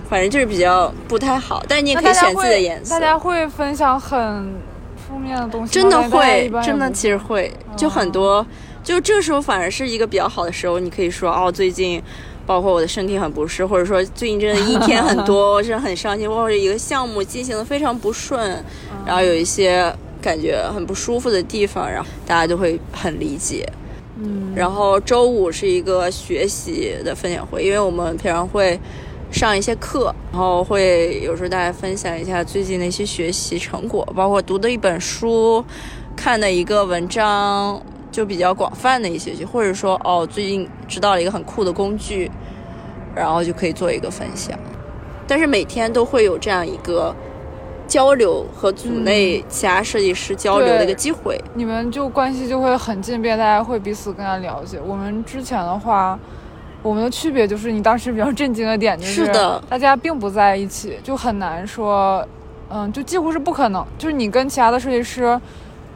[0.09, 2.99] 反正就是比较不太好，但是你也可以选自己的颜色大。
[2.99, 4.53] 家会分享很
[4.95, 8.45] 负面的东西，真的会，真的其实会，就很多，
[8.83, 12.01] 就这时候反而是一个比较好的时候，你可以说哦，最近。
[12.47, 18.63] 包括我的身体很不适，或者说最近真的一天很多， 我真的很伤心，或者一个项目进行的非常不顺，
[19.03, 19.91] 然后有一些
[20.21, 23.67] 感觉很不舒服的地方，然后大家就会很理解。
[24.19, 28.79] 嗯，然后周五是一个学习的分享会，因为我们平常会
[29.31, 35.63] 上一些课，然后会有时候大家分享一下最近的一些学习成果，包括读的一本书、
[36.15, 42.31] 看的一个文章，就比较广泛的一些，或者说哦最近知道了一个很酷的工具，
[43.13, 44.57] 然后就可以做一个分享。
[45.27, 47.13] 但是每天都会有这样一个
[47.87, 51.37] 交流和组内其他设计师交流的一个机会。
[51.55, 54.79] 你们就关系就会很近，便大家会彼此更加了解。
[54.85, 56.17] 我们之前的话，
[56.85, 59.25] 我们的区别就是你当时比较震惊的点就是
[59.67, 62.23] 大家并不在一起，就很难说，
[62.69, 63.83] 嗯，就几乎是不可能。
[63.97, 65.41] 就是你跟其他的设计师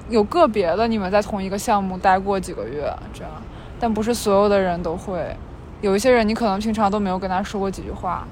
[0.09, 3.31] 有个别的，你们在同一个项目待过几个月这样，
[3.79, 5.23] 但不是所有的人都会。
[5.81, 8.27] 有一些人你可能平常都没有跟他说过几句话，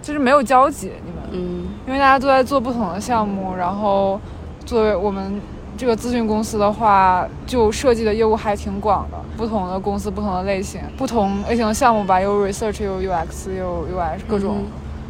[0.00, 1.22] 就是没有交集，你们。
[1.32, 4.18] 嗯因为大家都在做不同的项目，然后
[4.64, 5.38] 作为我们
[5.76, 14.64] 这个咨询公司的话，就设计的业务还挺广的，不同的公司、不同的类型、不同类型的项目吧，有 research，有 UX，有 UI 各种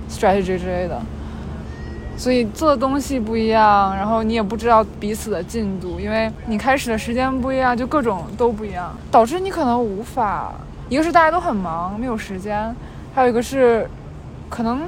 [0.08, 1.00] strategy 之类的。
[2.16, 10.52] 所以做的东西不一样，然后你也不知道彼此的进度，因为你开始的时间不一样，就各种都不一样，导致你可能无法，
[10.88, 12.74] 一个是大家都很忙，没有时间，
[13.14, 13.88] 还有一个是，
[14.48, 14.82] 可能，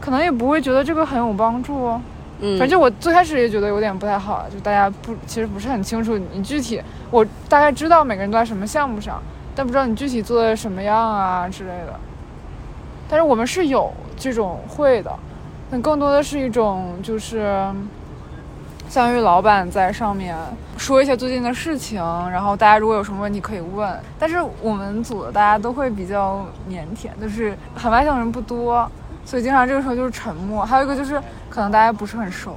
[0.00, 1.98] 可能也不会觉得这个很有帮助。
[2.58, 6.80] 反正我最开始也觉得有点不太好，就大家不其实不是很清楚你具体，
[7.10, 9.22] 我大概知道每个人都在什么项目上，
[9.54, 11.94] 但不知道你具体做的什么样啊之类的。
[13.08, 15.12] 但是我们是有这种会的，
[15.70, 17.42] 但更多的是一种就是，
[18.88, 20.36] 相当于老板在上面
[20.76, 23.88] 说一些最近的事情，然后大家如果有什么问题可以问。
[24.18, 28.90] 但是我们组的大家都会比较腼腆，就是很外向的人不多，
[29.24, 30.64] 所以经常这个时候就是沉默。
[30.64, 32.56] 还有一个就是可能大家不是很熟。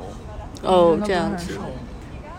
[0.64, 1.58] 哦这样子。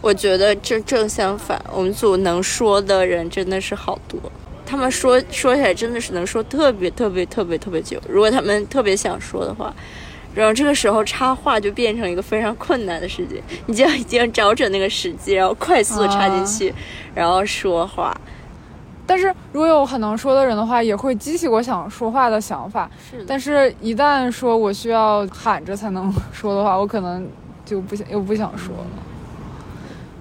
[0.01, 4.21] 我觉得这正相反，我们组能说的人真的是好多。
[4.64, 8.01] 他们说说起来真的是能说特别特别特别特别久。
[8.09, 9.75] 如果他们特别想说的话，
[10.35, 16.73] 然后这个时候插话就变成一个非常困难的事情，你就要一定要找准那个时机，然后快速的插进去，
[17.14, 18.14] 然后说话。
[19.09, 22.90] 但是如果有很能说的人的话，也会激起我想说话的想法。
[23.11, 27.27] 是但是，一旦说我需要喊着才能说的话，我可能
[27.64, 28.85] 就不想又不想说了。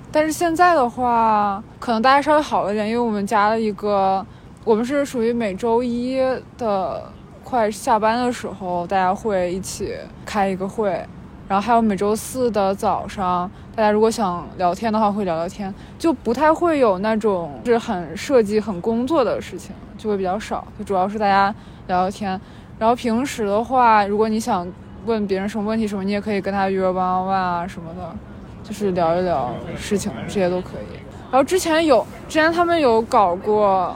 [0.10, 4.26] 但是现在的话，可能大家稍微好了点，因为我们加了一个，
[4.64, 6.18] 我们是属于每周一
[6.58, 7.12] 的
[7.44, 9.94] 快下班的时候，大家会一起
[10.26, 11.06] 开一个会，
[11.48, 21.54] 然后还有每周四的早上，大家如果想聊天的话会聊聊天，就不太会有那种是很设计、很工作的事情，就会比较少，就主要是大家
[21.88, 22.40] 聊聊天。
[22.78, 24.68] 然后平时的话，如果你想
[25.06, 28.14] 问别人什么问题什么，你也可以跟他约 one on one 啊什么的，
[28.62, 31.00] 就是聊一聊事情，这些都可以。
[31.32, 33.96] 然后之前有，之前他们有搞过，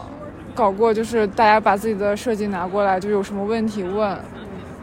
[0.56, 4.18] 搞过就是大家把自己的设计拿过来，就有什么问题问。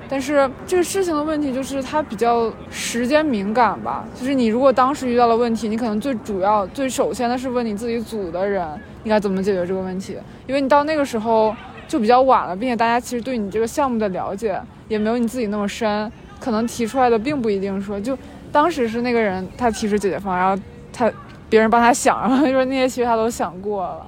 [0.08, 8.66] 但是这个事情的问题就是它比较时间敏感吧，就是你如果当时遇到了问题，你可能最主要、最首先的是问你自己组的人，
[9.02, 10.16] 你该怎么解决这个问题，
[10.46, 11.54] 因为你到那个时候
[11.86, 18.16] 就比较晚了，并且大家其实对你这个项目的了解也没有你自己那么深，可能提出来的并不一定说就
[18.50, 21.12] 当时是那个人他提出解决方案，然后他
[21.50, 24.06] 别人帮他想，然后说那些其实他都想过了，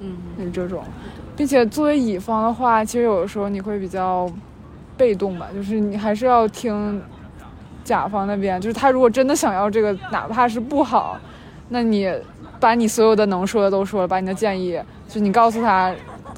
[0.00, 0.84] 嗯，就是这种，
[1.34, 4.30] 并且作为乙方的话，其实有的时候你会比较
[5.00, 7.02] 被动吧，就是你还是要听
[7.82, 11.18] 甲方那边，就是他如果真的想要这个，哪怕是不好，
[11.70, 12.12] 那你
[12.60, 15.90] 把你所有的能说的都说了，把你的建议，就你告诉他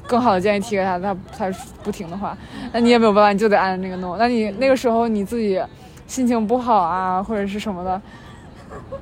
[0.07, 1.51] 更好的建议提给他，他他
[1.83, 2.37] 不听的话，
[2.71, 4.17] 那你也没有办法，你就得按那个弄。
[4.17, 5.61] 那你那个时候你自己
[6.07, 8.01] 心情不好啊，或者是什么的，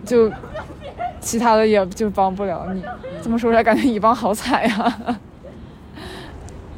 [0.03, 0.31] 就
[1.19, 2.83] 其他的也就帮不了你。
[3.21, 5.19] 这么说出来，感觉乙方好惨呀。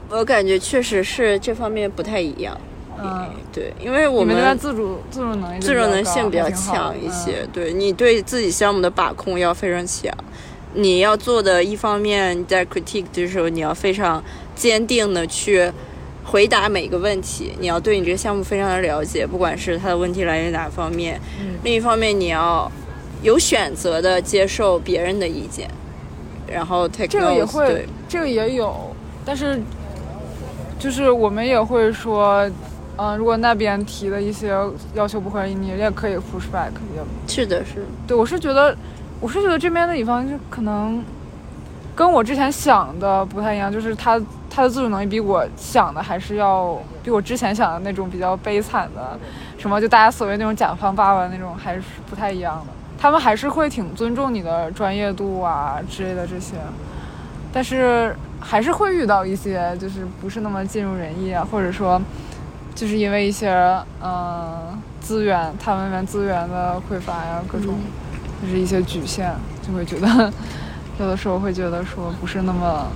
[0.10, 2.56] 我感觉确实是这方面不太一样。
[3.04, 10.12] 嗯，对，因为我你们的自主自主能力自主能性比较强一些，对你对自己项目的把控要非常强。
[10.74, 14.24] 你要做的一方面，你在 critique 的时候，你要非常
[14.56, 15.72] 坚定的去
[16.24, 21.20] 回答每个问题，你要对你这个项目非常的了解，不管是它的问题来源哪方面。
[21.40, 22.72] 嗯另一方面，你要
[23.22, 25.70] 有选择的接受别人的意见，
[26.48, 29.62] 然后 take 这个也会对，这个也有，但是
[30.80, 32.50] 就是我们也会说，
[32.98, 34.56] 嗯、如果那边提的一些
[34.94, 37.86] 要求不合理，你也可以 push back，也是的，是的。
[38.08, 38.76] 对我是觉得，
[39.20, 41.04] 我是觉得这边的乙方就可能
[41.96, 49.18] 跟我之前想的不太一样，就是他他的自主能力比我想的还是要比我之前想的那种比较悲惨的，
[49.58, 52.74] 什么就大家所谓那种甲方爸爸那种还是不太一样的。
[53.00, 56.54] 他们还是会挺尊重你的专业度啊之类的这些，
[57.52, 62.02] 但是还是会遇到一些就是不是那么尽如人意啊，或者说
[62.76, 63.50] 就是因为一些
[64.02, 67.76] 嗯、呃资源，他们那边资源的匮乏呀，各种。
[68.42, 69.34] 就是一些局限，
[69.66, 70.30] 就会觉得
[71.00, 72.88] 有的时候会觉得说不是那么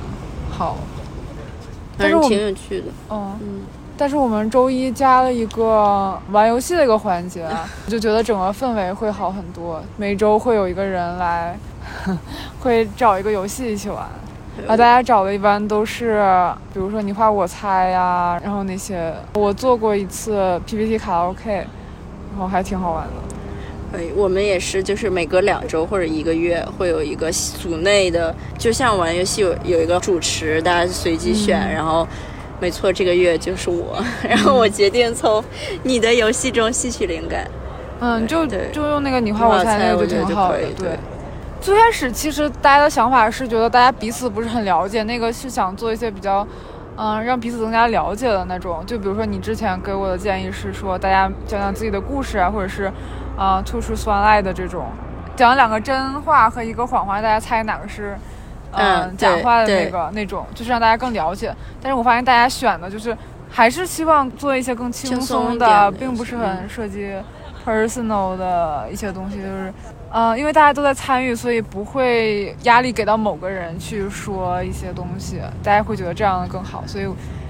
[0.52, 0.76] 好。
[1.98, 2.88] 但是我挺们有趣的。
[3.10, 3.62] 嗯，嗯，
[3.98, 7.48] 但是我们周一加了一个玩游戏的一个环节，
[7.86, 9.82] 我 就觉得整个氛围会好很多。
[9.96, 11.58] 每周会有一个人来，
[12.60, 14.06] 会找一个游戏一起玩。
[14.62, 16.20] 然后大家找的一般都是，
[16.74, 23.12] 比如说你画我猜呀，然后那些我做过一次 PPT 卡拉 OK，然后还挺好玩的。
[23.90, 32.06] 可以，我们也是，就是每隔两周或者一个月会有一个组内的，就像玩游戏有有一个主持，大家随机选，嗯然后
[32.60, 35.42] 没错，这个月就是我， 然后我决定从
[35.84, 37.50] 你的游戏中吸取灵感。
[38.00, 40.90] 嗯，就就用那个你画我猜那个我觉得挺好的对。
[41.68, 46.48] 最开始其实大家的想法是觉得大家彼此不是很了解，那个是想做一些比较
[46.96, 48.82] 嗯，让彼此更加了解的那种。
[48.86, 52.90] 就比如说你之前给我的建议是说，大家讲讲自己的故事啊，或者是，
[53.38, 54.86] 啊，吐出酸爱的这种，
[55.36, 58.18] 讲两个真话和一个谎话，大家猜哪个是，
[58.72, 61.54] 嗯假话的那个那种，就是让大家更了解。
[61.82, 63.16] 但是我发现大家选的就是
[63.50, 67.14] 还是希望做一些更轻轻松松的，并不是嗯很涉及
[67.66, 69.74] personal 的一些东西，就是。
[70.12, 77.08] 呃，因为大家都在参与，所以不会压力给到某个人去说一些东西，大家会觉得这样更好，所以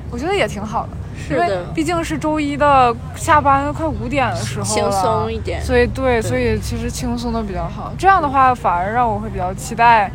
[0.10, 0.90] 我觉得也挺好的。
[1.30, 5.60] 因为，毕竟是周一的下班快五点的时候了，轻松一点。
[5.62, 7.92] 所以对，所以其实轻松的比较好。
[7.98, 10.12] 这样的话，反而让我会比较期待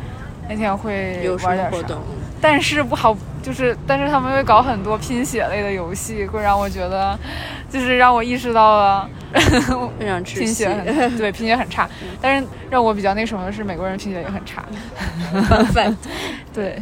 [0.47, 1.97] 那天会有什玩点活动？
[2.41, 7.17] 但是不好，就是但是他们会搞很多拼写类的游戏，会让我觉得，
[7.73, 9.09] 就是让我意识到了
[9.97, 10.69] 非常窒息拼写。
[10.69, 11.89] 很对贫血很差。
[12.21, 14.63] 但是让我比较那什么的是，美国人贫血也很差。
[15.73, 15.97] 反
[16.53, 16.79] 对，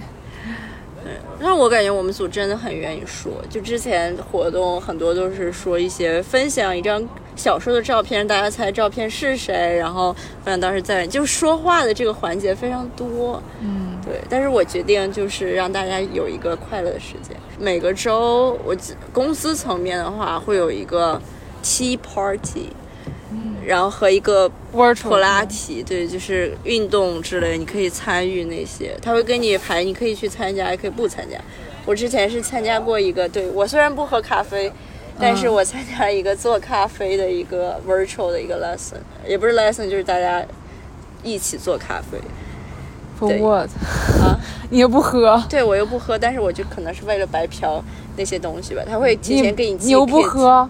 [1.42, 7.04] 让我感觉我们组真的很愿意说，就之前活动很多都是说一些分享一张
[7.36, 10.14] 小时候的照片，大家猜照片是谁，然后
[10.44, 13.42] 分享当时在，就是说话的这个环节非常多。
[13.60, 17.36] 嗯，对，但是我决定就是让大家有一个快乐的时间。
[17.60, 18.76] 每个周我
[19.12, 21.20] 公司层面的话会有一个
[21.64, 22.70] tea party，、
[23.66, 31.38] 然后和一个普拉提，对，就是运动之类，你可以参与那些，他会跟你排，你可以去参加，也可以不参加。
[31.86, 34.72] 我之前是参加过一个，对我虽然不喝咖啡，
[35.20, 38.98] 但是我参加了一个做咖啡的一个 virtual 的一个 lesson，
[39.28, 40.44] 也不是 lesson，就是大家
[41.24, 42.18] 一起做咖啡。
[43.20, 43.70] for 对 what
[44.22, 44.40] 啊？
[44.72, 47.84] 你又不喝，对我又不喝，但是我就可能是为了白嫖
[48.18, 50.68] 那些东西吧，他会提前给你寄你又不喝。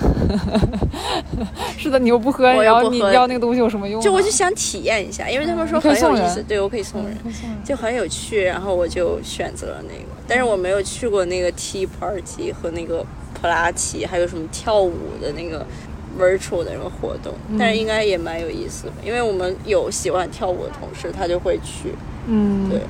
[1.76, 4.00] 是的，你又不喝，然后你要那个东西有什么用？
[4.00, 7.16] 就我就想体验一下，因为他们说很有意思，对我可以送人。
[7.64, 15.66] 就很有趣，然后我就选择了那个，但是我没有去过那个 tea party 和那个普拉提，还有什么跳舞的那个
[16.18, 21.94] virtual 的那个活动，但是应该也蛮有意思的，因为我们有喜欢跳舞的同事，他就会去，
[22.26, 22.80] 嗯，对，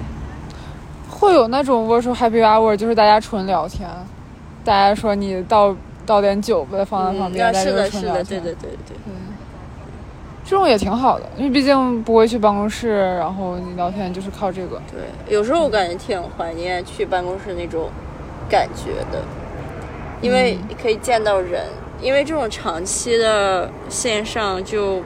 [1.08, 3.88] 会有那种 virtual happy hour，就是大家纯聊天，
[4.64, 5.74] 大家说你倒
[6.06, 8.24] 倒点酒呗，放在旁嗯，边，是是的，是的。
[8.24, 8.96] 对对对对，
[10.44, 14.80] 这种也挺好的，因为毕竟不会去办公室，然后你聊天就是靠这个。
[14.90, 17.88] 对，有时候我感觉挺怀念去办公室那种
[18.48, 19.22] 感觉的，
[20.20, 21.66] 因为可以见到人，
[22.00, 25.02] 因为这种长期的线上就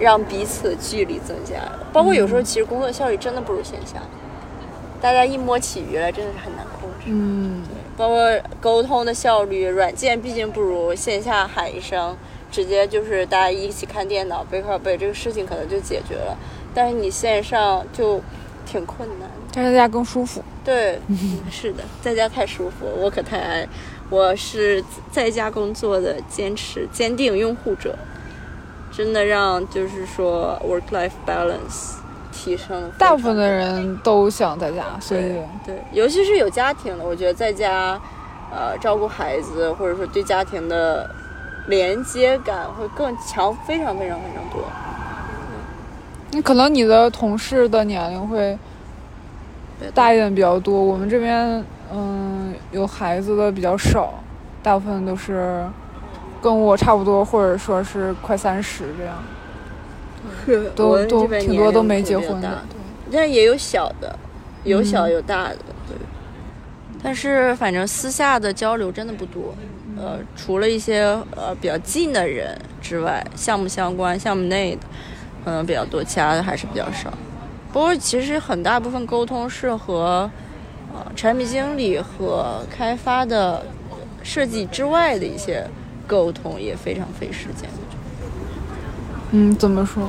[0.00, 1.78] 让彼此的距离增加了。
[1.92, 4.00] 包括有时候其实工作效率真的不如线下，
[5.00, 7.04] 大家一摸起鱼来真的是很难控制。
[7.06, 7.62] 嗯，
[7.96, 12.16] 包括沟通的效率，软件毕竟不如线下喊一声，
[12.50, 16.36] 直接就是大家一起看电脑背靠背，这个事情可能就解决了。
[16.74, 18.20] 但是你线上就
[18.66, 19.34] 挺困难的。
[19.52, 20.42] 但是在家更舒服。
[20.64, 20.98] 对，
[21.50, 23.68] 是的，在家太舒服了，我可太爱。
[24.10, 27.96] 我是在家工作的坚持坚定拥护者，
[28.92, 31.94] 真的让就是说 work life balance
[32.34, 32.90] 提升。
[32.98, 37.98] 大部分的人都想在家，所以对，尤其是有家庭的，我觉得在家，
[38.50, 41.08] 呃，照顾孩子或者说对家庭的
[41.68, 44.62] 连接感会更强，非常非常非常多。
[46.32, 48.58] 你可能你的同事的年龄会
[49.94, 54.14] 大一点比较多，我们这边嗯有孩子的比较少，
[54.62, 55.64] 大部分都是
[56.42, 59.33] 跟我差不多，或者说是快三十这样，是
[60.74, 62.62] 都都挺多都没结婚的。
[63.12, 64.18] 但也有小的，
[64.64, 65.56] 有小嗯有大的，
[65.88, 65.96] 对。
[67.02, 69.54] 但是反正私下的交流真的不多，
[69.96, 71.02] 呃，除了一些
[71.36, 74.80] 呃比较近的人之外，项目相关、项目内的
[75.44, 77.12] 可能比较多，其他的还是比较少。
[77.72, 80.30] 不过其实很大部分沟通是和
[80.94, 83.64] 呃产品经理和开发的
[84.22, 85.64] 设计之外的一些
[86.06, 87.68] 沟通也非常费时间。
[89.36, 90.08] 嗯，怎么说？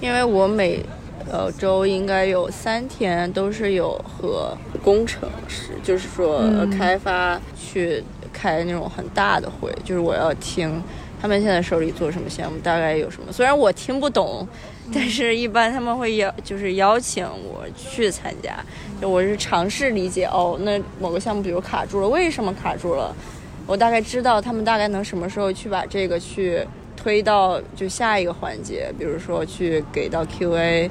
[0.00, 0.82] 因为我每
[1.30, 8.02] 呃周应该有三天都是有和工程师，就是说、开发去
[8.32, 10.82] 开那种很大的会，就是我要听
[11.20, 13.30] 他们现在手里做什么项目，大概有什么。
[13.30, 14.48] 虽然我听不懂，
[14.90, 18.56] 但是一般他们会邀就是邀请我去参加，
[19.02, 23.14] 就我是尝试理解哦，那某个项目比如卡住了，为什么卡住了？
[23.66, 26.66] 我大概知道他们大概能什么时候去把这个去
[27.04, 30.88] 推到就下一个环节，比如说去给到 QA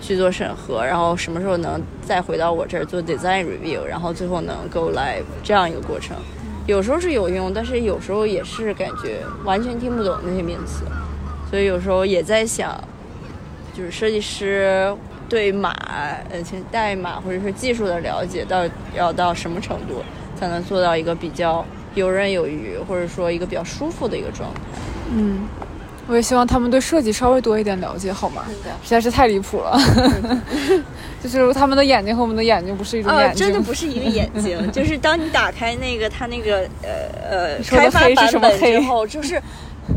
[0.00, 6.16] 去做审核，然后什么时候能再回到我这儿做 design review，然后最后能 go live 这样一个过程。
[6.66, 10.86] 有时候是有用，但是有时候也是感觉完全听不懂那些名词，
[11.50, 12.82] 所以有时候也在想，
[13.74, 14.96] 就是设计师
[15.28, 15.74] 对码，
[16.30, 16.42] 呃
[16.72, 18.64] 代码或者是技术的了解到
[18.96, 20.02] 要到什么程度，
[20.40, 21.62] 才能做到一个比较
[21.94, 24.60] 游刃有余，或者说一个比较舒服的一个状态。
[25.14, 25.48] 嗯，
[26.06, 28.42] 我也希望他们对设计稍微多一点了解，好吗？
[28.82, 29.78] 实在是太离谱了。
[31.22, 39.40] 就是他们的眼睛和我们的眼睛不是一种呃，眼睛，真的不是一个眼睛， 就是当你打开那个它那个呃呃开发黑是版本什么黑之后，就是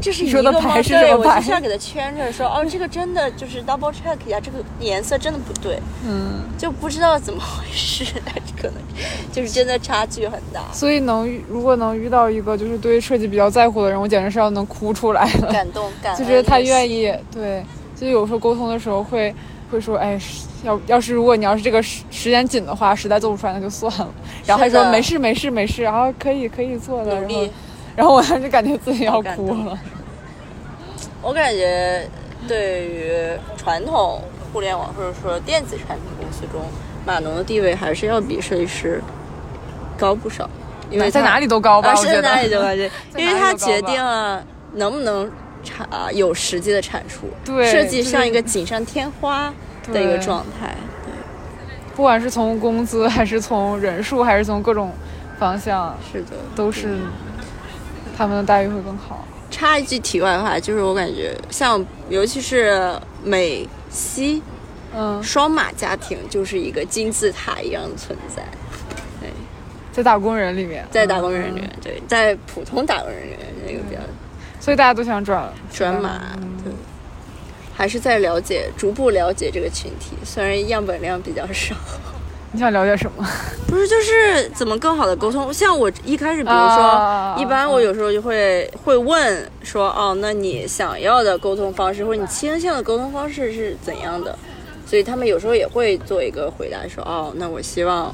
[0.01, 0.51] 这是你一个吗？
[0.51, 8.75] 说的白是对，我什么白就是要给他圈着说，哦，这个真的就是 double check 一下，这个颜色真的不对，嗯，就不知道怎么回事，但是可能
[9.31, 15.51] 就是真的差距很大，所以能遇如果能遇到一个就是对设计比较在乎的人，我简直是要能哭出来了。
[15.51, 17.63] 感 动感恩就是他愿意，对，
[17.95, 19.33] 就有时候沟通的时候会
[19.71, 20.19] 会说，哎，
[20.63, 24.09] 要要是如果你要是这个时时间紧的话，实在做不出来那就算了。
[24.45, 27.47] 然后他说没事没事没事，然后可以可以做的，然后。
[27.97, 29.77] 然后我当时感觉自己要哭了。
[31.23, 32.07] 我感觉
[32.47, 33.11] 对于
[33.57, 34.21] 传统
[34.53, 36.61] 互联网或者说电子产品公司中，
[37.05, 39.01] 码农的地位还是要比设计师
[39.97, 40.47] 高不少，
[40.91, 41.95] 因为在哪里都高吧。
[41.95, 42.71] 是在哪里都高，
[43.17, 45.29] 因为哪里都高它决定了能不能
[45.63, 49.51] 产啊有实际的产出，对设计像一个锦上添花
[49.91, 50.75] 的一个状态，
[51.95, 54.91] 不管是从工资，还是从人数，还是从各种
[55.39, 56.99] 方向，是的，都是
[58.17, 59.25] 他们的待遇会更好。
[59.51, 64.41] 插一句题外话，就是我感觉像尤其是美西
[64.95, 68.43] 嗯，双马家庭，就是一个金字塔一样的存在。
[69.21, 69.29] 对，
[69.91, 71.61] 在打工人里面，在打工人里嗯。
[71.61, 74.01] 面，对，在普通打工人里面，那个比较
[74.59, 76.57] 所以大家都想转转码，嗯。
[76.63, 76.73] 对，
[77.73, 81.75] 还是在了解，逐步了解这个群体，虽然样本量比较少。
[82.57, 83.23] 你想聊点什么？
[83.69, 85.53] 不是，就是怎么更好的沟通。
[85.53, 94.35] 像我一开始，比如说，啊一般我有时候就会会问说，哦，那你想要的沟通方式，或者你倾向的沟通方式是怎样的？
[94.87, 98.11] 所以他们有时候也会做一个回答，说，哦，那我希望，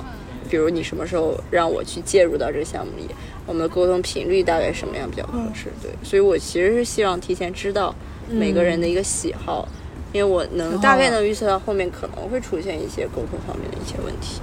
[0.50, 3.08] 比如你什么时候让我去介入到这个项目里，
[3.46, 5.72] 我们的沟通频率大概什么样比较合适？
[5.82, 7.96] 对，所以我其实是希望提前知道
[8.30, 9.66] 每个人的一个喜好。
[10.14, 14.40] 因为我能大概能预测到后面可能会出现一些沟通方面的一些问题，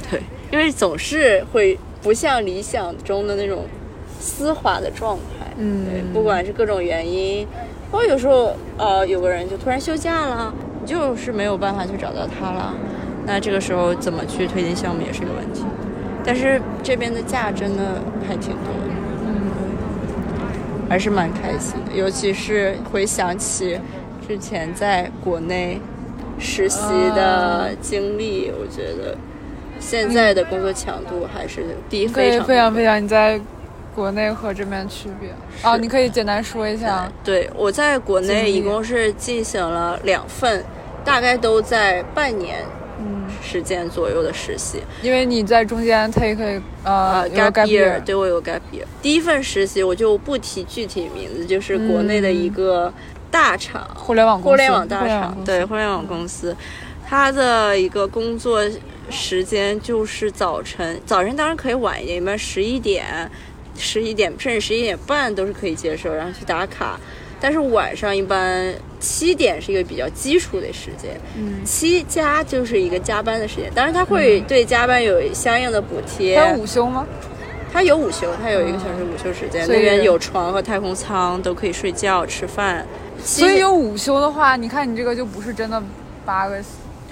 [0.10, 3.66] 对，因为总是会不像理想中的那种
[4.18, 5.84] 丝滑的状态，嗯。
[5.84, 7.46] 对，不管是各种原因，
[7.90, 12.74] 包括有时候呃有个人就突然休假了，你就是没有办法去找到他了，
[13.26, 15.62] 那这个时候怎么去推进项目也是一个问题，
[16.24, 18.94] 但是这边的假真的还挺多的，
[19.26, 19.52] 嗯，
[20.88, 23.78] 还是蛮开心的，尤其是回想起
[24.26, 25.80] 之前在国内
[26.38, 29.16] 实习的经历，我觉得
[29.78, 33.02] 现在的工作强度还是低非对，常非常非常。
[33.02, 33.40] 你在
[33.94, 35.28] 国内和这边区别
[35.62, 37.10] 哦，你可以简单说一下。
[37.22, 40.64] 对，我在国内一共是进行了两份，
[41.04, 42.60] 大概都在半年
[42.98, 44.82] 嗯，时间左右的实习。
[45.02, 48.84] 因为你在中间 take 呃 gap year，对我有 gap year。
[49.02, 52.90] 第一份实习我就不提具体名字，就是国内的一个
[53.32, 54.50] 大厂，互联网公司。
[54.50, 56.54] 互联网大厂，对互联网公司，
[57.08, 58.62] 它的一个工作
[59.10, 63.28] 时间就是早晨，早晨当然可以晚一点，一般十一点、
[63.76, 67.00] 十一点甚至十一点半都是可以接受，然后去打卡。
[67.40, 76.38] 但是晚上一般七点是一个比较基础的时间，嗯，七加就是一个加班的时间，当然它会对加班有相应的补贴。
[76.38, 77.04] 还有午休吗？
[77.72, 82.86] 它有午休，它有一个小时午休时间，那边有床和太空舱，都可以睡觉、吃饭。
[83.24, 85.82] 所以有午休的话，你看你这个就不是真的
[86.24, 86.56] 八个，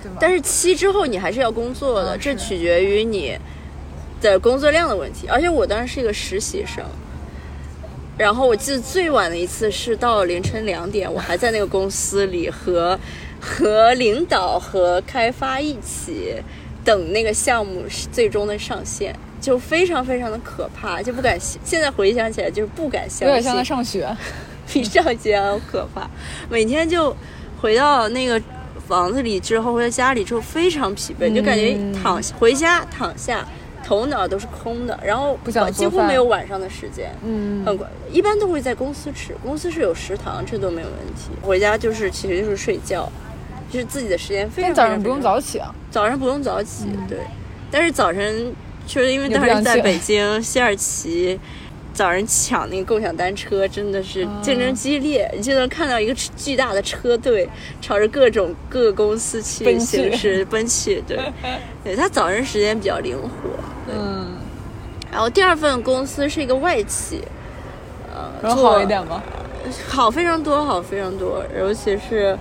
[0.03, 0.17] 对吗？
[0.21, 3.39] 但是七之后你还是要工作的，嗯这取决于你
[4.21, 5.29] 的工作量的问题。
[5.29, 6.85] 而且我当时是一个实习生，
[8.19, 12.99] 然后我记得最晚的一次是到凌晨两点，我还在那个公司里和
[13.41, 16.35] 和领导和开发一起
[16.85, 19.15] 等那个项目最终的上线。
[19.41, 24.07] 就非常非常的可怕，就不敢现在回想起来就是不敢相信，有点像在上学。
[24.73, 26.09] 比上学还要可怕。
[26.49, 27.15] 每天就
[27.61, 28.41] 回到那个
[28.87, 33.47] 房子里之后，回到家里之后非常疲惫，就感觉嗯躺回家躺下，
[33.85, 37.11] 头脑都是空的，然后不想几乎没有晚上的时间。
[37.25, 41.31] 嗯很乖，一般都会在公司吃，公司是有食堂，这都没有问题。
[41.43, 43.11] 回家就是其实就是睡觉，
[43.71, 45.75] 就是自己的时间非常但早上不用早起啊。
[45.91, 47.19] 早上不用早起，对。
[47.71, 48.53] 但是早晨
[48.87, 51.39] 确实因为当时在北京西二旗，
[51.93, 57.49] 早上抢那个共享单车真的是竞争激烈，你就能看到一个巨大的车队
[57.81, 61.19] 朝着各种各个公司去奔去行驶奔去，对，
[61.85, 63.29] 对，他早晨时间比较灵活，
[63.87, 63.95] 对。
[63.99, 64.37] 嗯，
[65.11, 67.23] 然后第二份公司是一个外企，
[68.15, 69.23] 呃，然后好一点吗？
[69.87, 72.37] 好非常多，好非常多，尤其是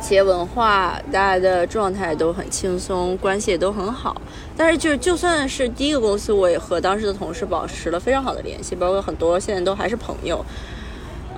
[0.00, 4.20] 企业文化，大家的状态都很轻松，关系也都很好。
[4.56, 10.44] 但是就就算是第一个公司，我也和当时的同事保持了非常好的联系，包括很多现在都还是朋友。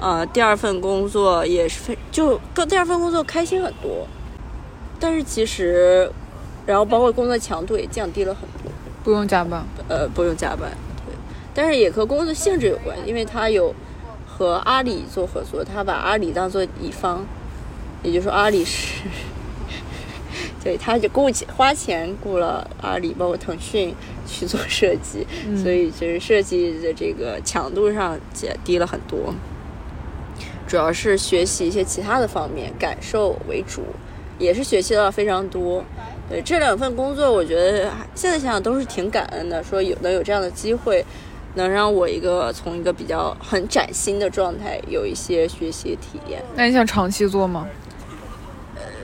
[0.01, 4.07] 呃，第二份工作也是非就跟第二份工作开心很多，
[4.99, 6.11] 但是其实，
[6.65, 8.73] 然后包括工作强度也降低了很多。
[9.03, 10.71] 不用加班，呃，不用加班，
[11.07, 11.15] 对，
[11.55, 13.75] 但是也和工作性质有关，因为他有
[14.27, 17.25] 和阿里做合作，他把阿里当做乙方，
[18.03, 19.03] 也就是说阿里是，
[20.63, 23.95] 对，他就雇钱花钱雇了阿里，包括腾讯
[24.27, 25.27] 去做设计，
[25.57, 29.35] 所以就是设计的这个强度上也低了很多，
[30.67, 33.83] 主要是学习一些其他的方面，感受为主，
[34.39, 35.85] 也是学习到非常多。
[36.29, 41.05] 对这两份工作，我觉得现在想想都是挺感恩的，说有能有这样的机会，
[41.57, 46.41] 能让我一个从一个比较很崭新的状态有一些学习体验。
[46.55, 47.67] 那你想长期做吗？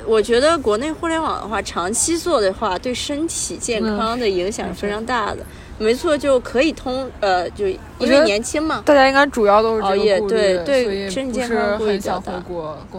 [0.07, 5.39] 我觉得国内互联网的话，长期做的话，对身体健康的影响是非常大的。
[5.79, 12.43] 没错，就可以通呃，就因为年轻嘛，大家应该主要都是熬夜，对对，对，身体健康是很想比较大。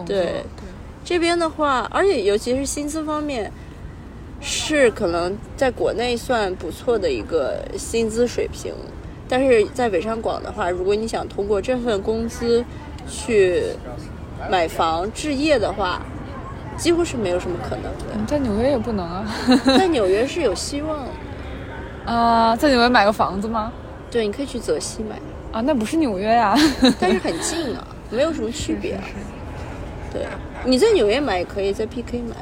[0.06, 0.44] 对，
[1.04, 3.50] 这边的话，而且尤其是薪资方面，
[4.40, 8.72] 是可能在国内算不错的一个薪资水平，
[9.28, 12.64] 但是在北上广的话，如果你想通过这份工资
[13.10, 13.64] 去
[14.48, 16.00] 买房置业的话，
[16.78, 18.26] 几乎是没有什么可能的。
[18.26, 19.26] 在纽约也不能啊。
[19.66, 21.10] 在纽约是有希望的，
[22.10, 23.72] 啊，在纽约买个房子吗？
[24.10, 25.16] 对，你可以去泽西买，
[25.52, 26.56] 啊，那不是纽约呀。
[26.98, 29.02] 但是很近啊，没有什么区别啊。
[30.12, 30.24] 对，
[30.64, 32.34] 你在纽约买也可以，在 PK 买。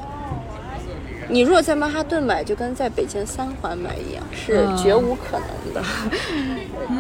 [1.29, 5.83] 你如果在曼哈顿买，就跟在北京三环买一样，是嗯绝无可能的。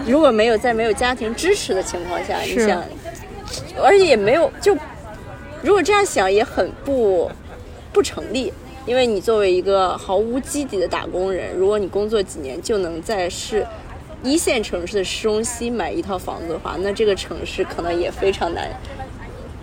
[0.05, 2.83] 如果没有在没有家庭支持的情况下，你想，
[3.81, 4.77] 而且也没有就，
[5.67, 7.29] 如果这样想也很不
[7.93, 8.53] 不成立，
[8.87, 13.67] 因为你作为一个毫无基底的打工人，如果你工作几年就能在市
[14.23, 18.71] 一线城市的市中心买一套房子的话，那这个城市可能也非常难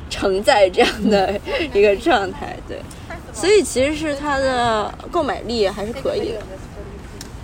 [0.10, 1.40] 承载这样的
[1.74, 2.78] 一个状态，对。
[3.32, 6.42] 所以其实是它的购买力还是可以的，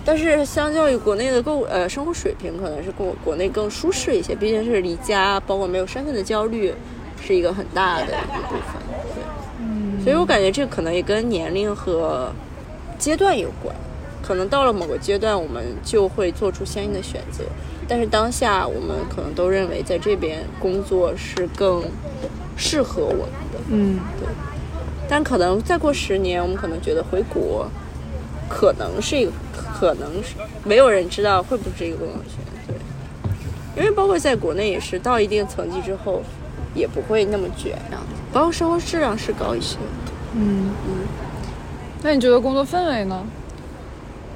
[0.04, 6.74] 但是相较于国内的购呃生活水平，可能是国国内更舒适一些，毕竟是离家，包括没有身份的焦虑，
[7.24, 8.82] 是一个很大的一部分。
[9.14, 9.22] 对，
[9.60, 12.32] 嗯所以我感觉这可能也跟年龄和
[12.98, 13.74] 阶段有关，
[14.22, 17.44] 可能到了某个阶段，我们就会做出相应的选择。
[17.88, 21.82] 但是当下我们可能都认为在这边工作是更
[22.56, 23.20] 适合我们
[23.52, 24.28] 的，嗯，对
[25.08, 27.68] 但可能再过十年，我们可能觉得回国
[28.48, 29.32] 可能是一个，
[29.74, 32.72] 可能是没有人知道会不会是一个更好的选择。
[33.74, 36.22] 对，因为包括在国内也是到一定层级之后，
[36.74, 39.76] 也不会那么卷这样子，包括生活质量是高一些。
[40.34, 40.70] 嗯。
[40.86, 40.94] 嗯。
[42.02, 43.22] 那你觉得工作氛围呢？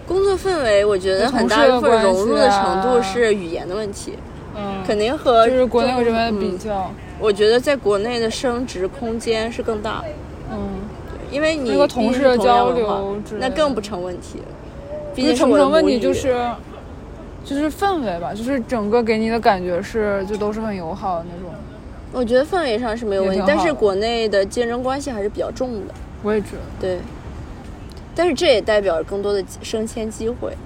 [0.07, 4.13] 工作氛围，我觉得很大一部分融入的程度是语言的问题，
[4.55, 10.05] 嗯，肯定和就是国内和这边比较，嗯我觉得在国内的升职空间是更大，
[10.51, 10.59] 嗯，
[11.31, 13.39] 因为你和同事的交流的。
[13.39, 14.45] 那更不成问题了。
[15.15, 16.37] 毕竟我的成不成问题就是
[17.45, 21.54] 就是氛围吧，就是整个给你的感觉是就都是很友好的那种。
[22.15, 26.99] 我觉得氛围上是没有问题但是国内的竞争关系还是比较重的，我也觉得，对。
[28.15, 30.57] 但是这也代表着更多的升迁机会，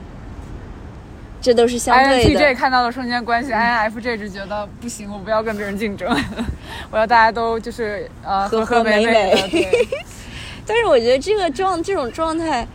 [1.40, 2.38] 这都是相对的。
[2.38, 2.54] INTJ。
[2.54, 6.14] 看到了升迁关系，INFJ 只觉得不行，我不要跟别人竞争，
[6.92, 9.88] 我要大家都就是呃和和美美的，对，
[10.66, 12.68] 但是我觉得这个状这种状态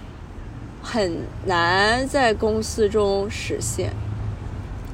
[0.81, 3.93] 很难在公司中实现。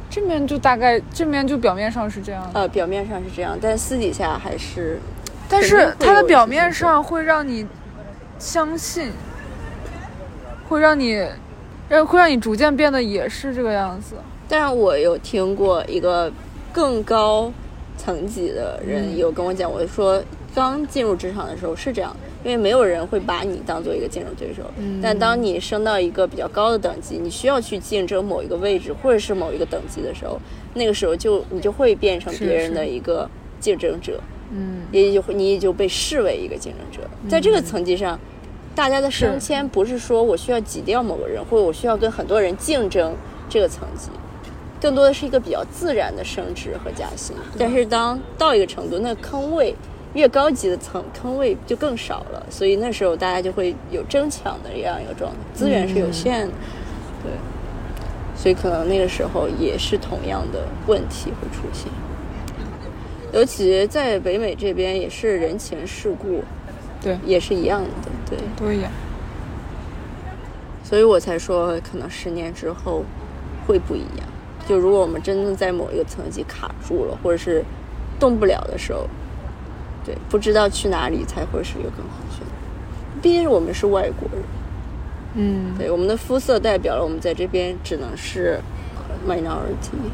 [0.09, 4.99] 这面就大概这面就表面上是这样，呃，表面上是这样，但私底下还是
[5.47, 7.65] 但是肯定会它的表面上会让你
[8.39, 9.11] 相信，
[10.67, 11.27] 会让你
[11.87, 14.15] 让会让你逐渐变得也是这个样子。
[14.47, 16.31] 但是我有听过一个
[16.73, 17.51] 更高
[17.97, 20.23] 层级的人嗯有跟我讲，我说
[20.55, 24.63] 刚进入职场的时候是这样，因为没有人会把你当做一个竞争对手。
[24.77, 30.39] 嗯但当你升到一个比较高的等级，你需要去竞争某一个位置或者是某一个等级的时候，
[30.73, 33.29] 那个时候就你就会变成别人的一个
[33.59, 34.19] 竞争者，
[34.51, 37.07] 嗯，也就会你也就被视为一个竞争者。
[37.29, 38.19] 在这个层级上。
[38.75, 43.13] 大家的升迁不是说我需要挤掉某个人，或者我需要跟很多人竞争
[43.49, 44.09] 这个层级，
[44.79, 47.35] 更多的是一个比较自然的升职和加薪。
[47.57, 49.75] 但是当到一个程度，那坑位
[50.13, 56.53] 越高级的层坑位就更少了，所以那时候大家就会有争抢的这样一个状态，资源是有限的，
[57.23, 57.31] 对，
[58.35, 61.91] 所以可能那个时候也是同样的问题会出现。
[63.31, 66.43] 尤其在北美这边也是人情世故
[66.99, 67.89] 对也是一样的，
[68.27, 68.91] 对，都一样。
[70.83, 73.03] 所以我才说可能十年之后
[73.67, 74.27] 会不一样。
[74.67, 77.63] 就如果我们真的在某一个层级卡住了，或者是
[78.19, 79.07] 动不了的时候，
[80.09, 82.51] 对，不知道去哪里才会是一个更好的选择。
[83.21, 84.43] 毕竟我们是外国人，
[85.35, 88.59] 嗯，对，我们的肤色代表了我们在这边只能是
[89.27, 90.09] minority。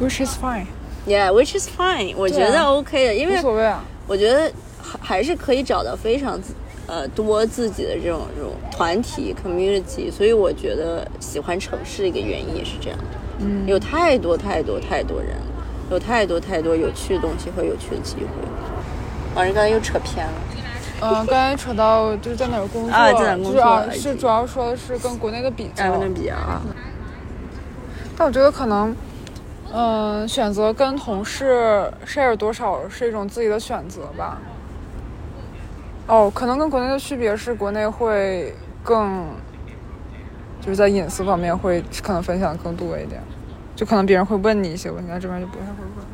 [0.00, 3.84] which is fine，Yeah, which is fine，我觉得 OK 的，因无为所谓啊。
[4.06, 4.50] 我觉得
[4.82, 6.40] 还还是可以找到非常
[6.86, 13.04] 呃多自己的这种这种团体 community，所以我觉得喜欢城市的一个原因也是这样的，
[13.40, 15.36] 嗯，有太多太多太多人，
[15.90, 18.26] 有太多太多有趣的东西和有趣的机会。
[19.34, 20.32] 啊，人刚才又扯偏了。
[21.02, 25.84] 嗯，刚才扯到就是在哪儿工作，啊在哪工作就是主要说的是跟国内的比较。
[25.84, 26.60] 哎，那比啊，
[28.16, 28.94] 但我觉得可能，
[29.72, 34.38] 嗯、选择跟同事 share 多少是一种自己的选择吧。
[36.06, 38.52] 哦，可能跟国内的区别是，国内会
[38.82, 39.26] 更，
[40.60, 43.22] 就是在隐私方面会可能分享更多一点，
[43.74, 46.04] 就可能别人会问你一些问题，但这边就不太会问。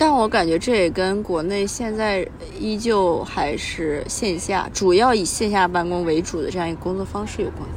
[0.00, 2.26] 但我感觉这也跟国内现在
[2.58, 7.68] 依旧还是线下，主要以线下办公为主的这样一个工作方式有关，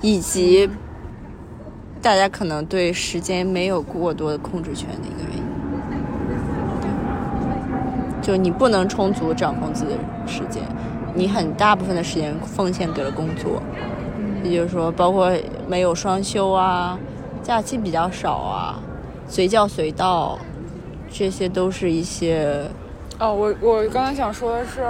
[0.00, 0.66] 以及
[2.00, 5.44] 大家可能对时间没有过多的控制权的一个原因。
[8.22, 10.62] 就你不能充足掌控自己的时间，
[11.14, 13.62] 你很大部分的时间奉献给了工作，
[14.42, 15.30] 也就是说，包括
[15.68, 16.98] 没有双休啊，
[17.42, 18.80] 假期比较少啊，
[19.28, 20.38] 随叫随到，
[21.12, 22.68] 这些都是一些
[23.18, 24.86] 哦，我我刚才想说的是，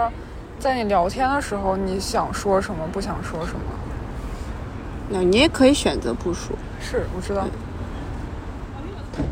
[0.59, 3.61] 在你聊天的时候，你想说什么，不想说什么。
[5.09, 6.55] 那你也可以选择不说。
[6.81, 7.47] 是，我知道。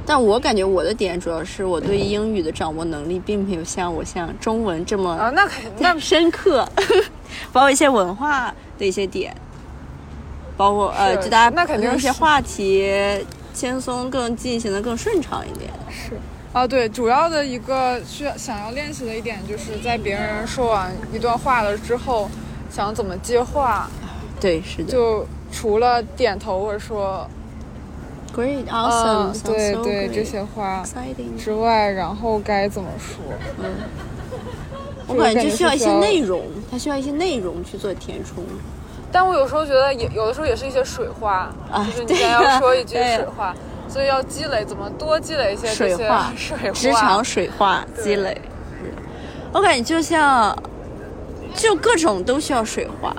[0.04, 6.68] 但我感觉我的点主要是我对英语的掌握能力并没有像我像中文这么啊，那肯那深刻，
[7.52, 9.34] 包括一些文化的一些点，
[10.56, 12.90] 包括呃，就大家那肯定是一些话题
[13.54, 15.70] 轻松更进行的更顺畅一点。
[15.88, 16.12] 是
[16.52, 22.28] 啊，对，主要的一个需要想要练习的一点，就是在别人说完一段话了之后，
[22.70, 23.88] 想怎么接话，
[24.40, 24.90] 对，是的。
[24.90, 27.28] 就除了点头或者说
[28.34, 30.82] Great, 嗯 awesome，，sounds 对 so 对这些话。
[31.38, 33.22] 之外，然后该怎么说？
[33.62, 33.70] 嗯
[35.06, 38.44] 我感觉就需要一些内容，它需要一些内容去做填充。
[39.10, 43.56] 但我有时候觉得也有的时候也是一些水话，啊就是你对先要说一句水话，
[43.88, 48.34] 所以要积累，怎么多积累一些水话水话，职场水化积累。
[48.34, 48.92] 是
[49.52, 50.56] 我感觉就像，
[51.54, 53.16] 就各种都需要水化，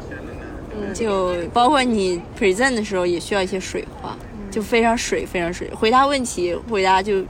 [0.74, 4.16] 嗯就包括你 present 的时候也需要一些水话，
[4.52, 5.70] 就非常水，非常水。
[5.74, 7.24] 回答问题，回答就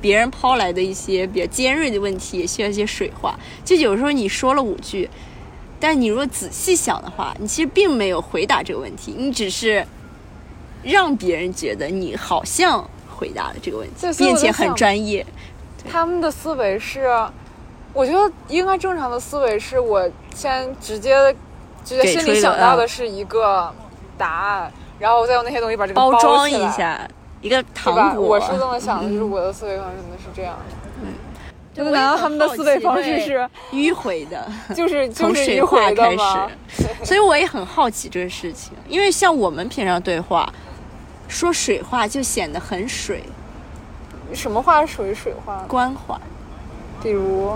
[0.00, 3.38] 别人抛来的一些比较尖锐的问题，也需要一些水化。
[3.64, 5.08] 就有时候你说了五句，
[5.78, 9.86] 但你如果仔细想的话，你其实并没有回答这个问题，你只是
[10.82, 15.24] 让别人觉得你好像回答了这个问题并且很专业。
[15.90, 17.06] 他们的思维是，
[17.92, 21.14] 我觉得应该正常的思维是我先直接
[21.84, 23.72] 直接心里想到的嗯是一个
[24.16, 27.00] 答案，然后我再用那些东西把这个包装，一下
[27.40, 27.62] 一个？
[27.74, 28.24] 糖果。
[28.24, 30.76] 我是这么想的，就是嗯我的思维可能是这样的。
[31.74, 34.46] 就难道他们的思维方式是迂回的？
[34.76, 36.10] 就是从就是水话开？
[36.14, 40.46] 始，所以我也很好奇这个事情，因为像我们平常对话，
[41.32, 43.22] 说水话就显得很水
[44.34, 45.64] 什么话属于水话？
[45.66, 46.14] 关怀。
[47.02, 47.52] 比如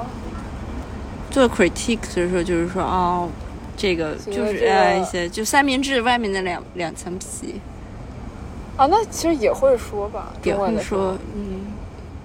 [1.30, 3.28] 做 critique 的时候，就是说哦，
[3.76, 7.60] 这个就是呃一些就三明治外面的两两层皮，
[8.76, 11.66] 啊，那其实也会说吧，也中文的时候会说，嗯，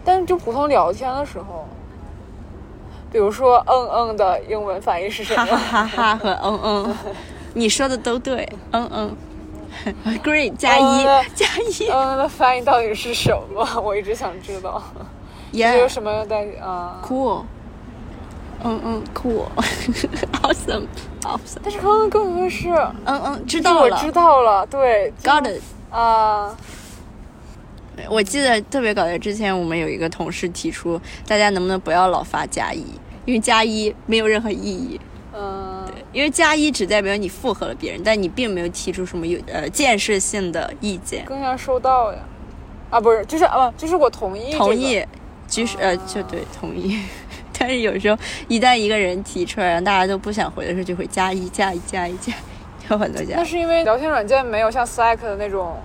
[0.03, 1.67] 但是就普通聊天的时候，
[3.11, 5.57] 比如说嗯嗯的英文翻译是什哈哈么？
[5.57, 6.95] 哈哈和嗯嗯，
[7.53, 9.15] 你说的都对，嗯嗯
[10.23, 13.65] great 加一嗯加一嗯那翻译到底是什么？
[13.81, 14.81] 我一直想知道，
[15.53, 17.43] 是有什么代啊？cool，
[18.63, 20.85] 嗯嗯 cool，awesome
[21.23, 22.69] awesome，但是刚刚更多是，
[23.05, 25.61] 嗯嗯，知道了我知道了，对 got it。
[25.91, 26.55] 啊，
[28.09, 32.85] 我记得特别搞笑，之前我们有一个同事提出，大家能不能不要老发加一，
[33.25, 34.99] 因为加一没有任何意义。
[35.33, 35.70] 嗯，
[36.13, 41.23] 因为加一只代表你附和了别人，但你并没有提出什么有呃建设性的意见。
[41.25, 42.19] 更像收到呀，
[42.89, 45.05] 啊，不是，就是啊，就是我同意、这个，同意，
[45.47, 46.99] 就是呃就对同意。
[47.57, 52.33] 但是有时候一旦一个人提出来，然后大家都不想回的时候，就会加一加一加一加，
[52.89, 53.43] 有很多加那。
[53.43, 55.77] 是因为聊天软件没有像 Slack 的那种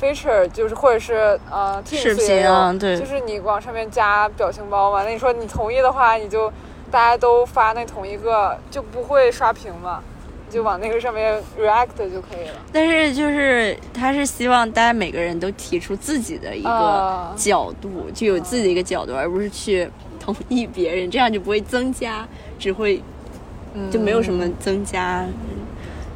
[0.00, 5.02] feature，就是或者是呃视频，啊对就是你往上面加表情包嘛。
[5.02, 6.52] 那你说你同意的话，你就
[6.92, 10.02] 大家都发那同一个，就不会刷屏嘛，
[10.50, 12.54] 就往那个上面 react 就可以了。
[12.70, 17.32] 但是就是他是希望大家每个人都提出自己的一个啊。
[17.34, 19.90] 角度，就有自己的一个角度，而不是去
[20.20, 22.28] 同意别人，这样就不会增加，
[22.58, 23.02] 只会
[23.90, 25.24] 就没有什么增加，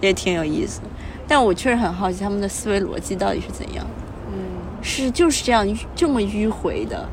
[0.03, 0.83] 也挺有意思。
[1.27, 3.85] 但我确实很好奇他们的思维逻辑到底是怎样，
[4.29, 4.39] 嗯，
[4.83, 7.09] 是就是这样这么迂回的，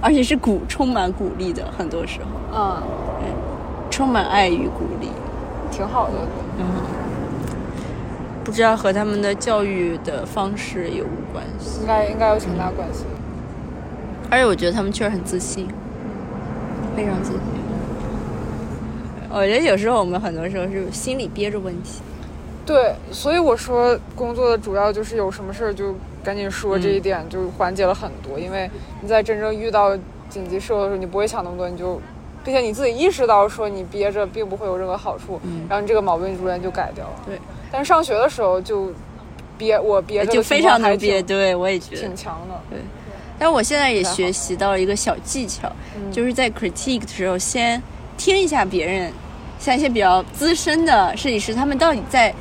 [0.00, 2.82] 而且是鼓充满鼓励的，很多时候嗯，
[3.90, 5.08] 充满爱与鼓励。
[5.70, 6.14] 挺好的。
[6.58, 6.64] 嗯
[8.42, 13.04] 不知道和他们的教育的方式有无关系，应该应该有挺大关系。
[14.30, 15.68] 而且我觉得他们确实很自信，
[16.96, 17.40] 非常自信。
[19.30, 22.00] 我觉得有时候我们很多时候是心里憋着问题，
[22.66, 28.38] 对，所以我说工作的主要就是有什么事儿就赶紧说，这一点就缓解了很多。
[28.38, 29.96] 因为你在真正遇到
[30.28, 32.00] 紧急事的时候，你不会想那么多，你就，
[32.44, 37.12] 并且你自己意识到说你憋着并不会有任何好处，然后你这个毛病逐渐就改掉了。
[37.26, 37.38] 对，
[37.70, 38.92] 但是上学的时候就
[39.58, 41.22] 憋我憋着就非常能憋。
[41.22, 42.16] 对，我也觉得挺。
[42.16, 42.60] 强的。
[42.70, 42.78] 对
[43.38, 47.82] 但我现在也学习到了一个小技巧，嗯就是在 critique 的时候，先
[48.18, 49.10] 听一下别人，
[49.58, 52.34] 像一些比较资深的设计师，他们到底在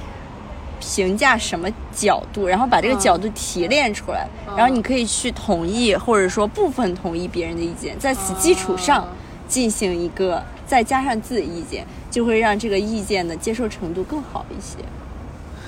[0.80, 9.08] 评价什么角度，然后把这个嗯角度提炼出来，然后你可以去同意或者说部分同意别人的意见，在此基础上啊
[9.48, 14.78] 进行一个再加上自己意见，就会让这个意见的接受程度更好一些。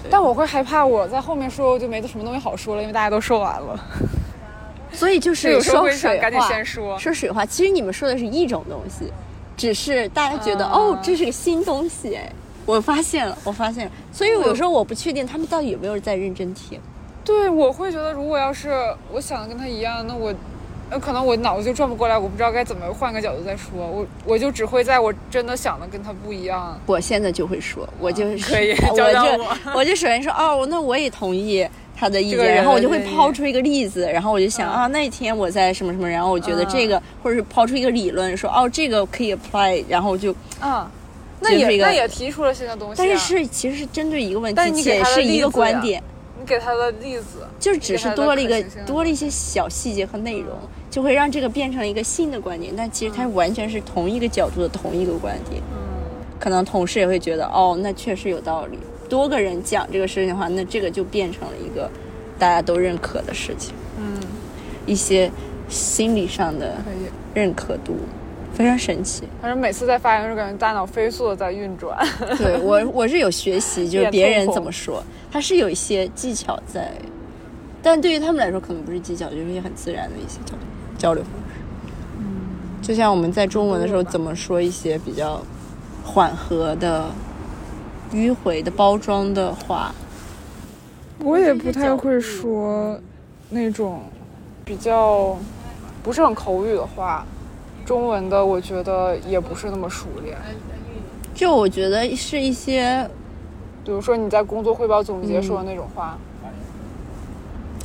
[0.10, 3.80] 但我会害怕我在后面说就没什么东西好说了，因为大家都说完了。
[4.92, 7.46] 所以就 是说会想赶紧水话，先说说水话。
[7.46, 9.12] 其实你们说的是一种东西，
[9.56, 12.32] 只是大家觉得、啊哦，这是个新东西，哎，
[12.66, 13.92] 我发现了，我发现了。
[14.12, 16.80] 所以有时候我不确定他们到底有没有在认真听。
[17.24, 18.72] 对，我会觉得，如果要是
[19.12, 20.34] 我想的跟他一样，那我，
[20.90, 26.80] 那可能我脑子就转不过来，我不知道该怎么换个角度再说，我我就只会在我真的想的跟他不一样。
[26.88, 29.58] 我现在就会说，我就是、可以 我教教就我。
[29.78, 34.74] 我就首先说哦，那我也同意他的意见，然后我就会抛出一个例子，然后我就想、嗯。
[34.74, 40.90] 啊，那天我在什么什么，然后我觉得嗯这个，或者是抛出一个理论说哦，这个可以 apply，然后我就，啊，
[41.42, 46.02] 那也那也提出了新的东西、啊，但是是其实是针对一个问题，但是一个观点。
[46.40, 50.56] 你给他的例子，就只是多了一个多了一些小细节和内容，
[50.90, 52.74] 就会让这个变成了一个新的观点。
[52.76, 55.62] 但其实它完全是同一个角度的同一个观点。
[55.72, 55.78] 嗯，
[56.40, 58.78] 可能同事也会觉得，哦，那确实有道理。
[59.10, 61.90] 多个人讲这个事情的话，那这个就变成了一个
[62.40, 63.74] 大家都认可的事情。
[64.00, 64.20] 嗯，
[64.86, 65.32] 一些
[65.70, 66.76] 心理上的。
[67.34, 67.96] 认可度
[68.54, 69.24] 非常神奇。
[69.42, 71.98] 反正每次在发言的时候，感觉大脑飞速的在运转。
[72.38, 76.92] 对我， 我是有学习，就是别人怎么说，他是有一些技巧在，
[77.82, 80.54] 但对于他们来说可能不是技巧，就是一些很自然的一些交
[80.98, 81.62] 交流方式。
[82.20, 82.24] 嗯，
[82.82, 85.42] 就像我们在中文的时候怎么说一些比较
[86.04, 87.06] 缓和的、
[88.14, 89.94] 迂回的包装的话，
[91.20, 93.00] 我也不太会说
[93.50, 94.02] 那种
[94.66, 95.38] 比较
[96.04, 97.26] 不是很口语的话，
[97.92, 100.38] 中文的我觉得也不是那么熟练。
[101.36, 103.06] 就我觉得是一些
[103.84, 106.18] 比如说你在工作汇报总结说的那种话，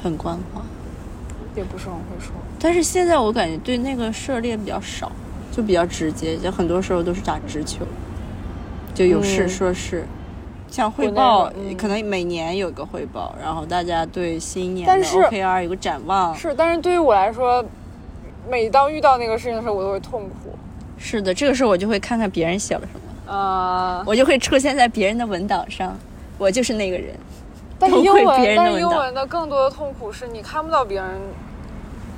[0.01, 0.65] 很官方，
[1.57, 2.31] 也不是很会说。
[2.61, 5.11] 但是现在我感觉对那个涉猎比较少，
[5.51, 7.85] 就比较直接，就很多时候都是打直球，
[8.95, 10.07] 就有事嗯说事。
[10.69, 16.33] 像汇报可能每年有个汇报，然后大家对新年的但是 OKR 有个展望。
[16.37, 17.65] 是，但是对于我来说，
[18.49, 20.57] 每当遇到那个事情的时候，我都会痛苦。
[20.99, 25.97] 是的，这个时候我就会看看别人写了什么，啊、我就会出现在别人的文档上，
[26.39, 27.15] 我就是那个人。
[27.79, 31.11] 但是英文，人的文但是英文的更多的痛苦是你看不到别人，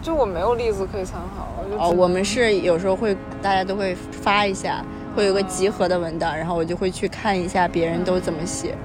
[0.01, 1.49] 就我没有例子可以参考。
[1.77, 4.85] 哦，我们是有时候会大家都会发一下，
[5.17, 8.77] 会有个集合的文档，然后我就会去看一下别人都怎么写，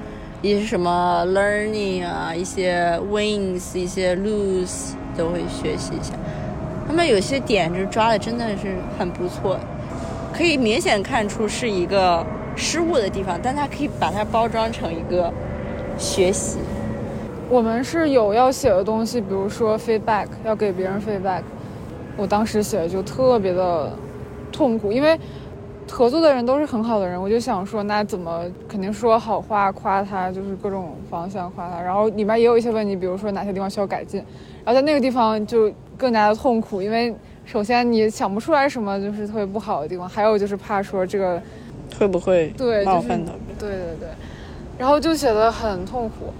[0.41, 6.13] 一些什么 learning 啊，一些 wins，一些 lose 都会学习一下。
[6.93, 9.59] 他们有些点就抓的真的是很不错，
[10.31, 12.23] 可以明显看出是一个
[12.55, 15.33] 失误的地方，但它可以把它包装成一个
[15.97, 16.59] 学习。
[17.49, 21.41] 我们是有要写的东西，比如说 feedback，要给别人 feedback。
[22.15, 23.91] 我当时写的就特别的
[24.51, 25.19] 痛苦，因为
[25.93, 31.79] 合作的人都是很好的人，我就想说，那怎么肯定说好话夸他，就是各种方向夸他。
[31.79, 34.19] 然后里面也有一些问题，比如说哪些地方需要改进，
[34.65, 37.15] 然后在那个地方就更加的痛苦，因为
[37.45, 41.39] 首先你想不出来什么就是特别不好的地方，还有就是怕说这个
[41.99, 43.33] 会不会对，就是冒犯到？
[43.59, 44.09] 对对对，
[44.79, 46.33] 然后就写的很痛苦。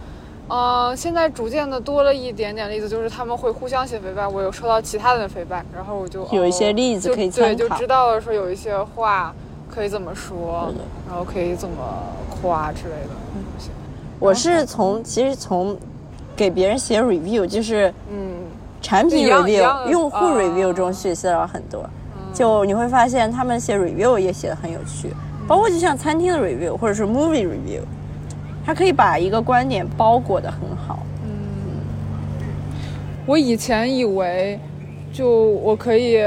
[0.48, 9.34] 呃，现在逐渐的多了一点点例子，就是他们会互相写 feedback，我有收到其他人的 feedback，然后我就有一些哦例子就可以参考对，就知道了说有一些话
[9.70, 10.72] 可以怎么说
[11.08, 11.76] 然后可以怎么
[12.30, 13.10] 夸之类的。
[14.20, 15.78] 我是从其实从
[16.36, 18.36] 给别人写 review，就是嗯，
[18.82, 20.36] 产品 review、用户啊。
[20.38, 21.84] review 中学习到很多。
[22.34, 25.14] 就你会发现他们写 review 也写的很有趣，
[25.48, 27.82] 包括就像餐厅的 review 或者是 movie review，
[28.66, 31.00] 它可以把一个观点包裹的很好。
[31.26, 31.30] 嗯
[33.26, 34.60] 我以前以为，
[35.12, 36.20] 就我可以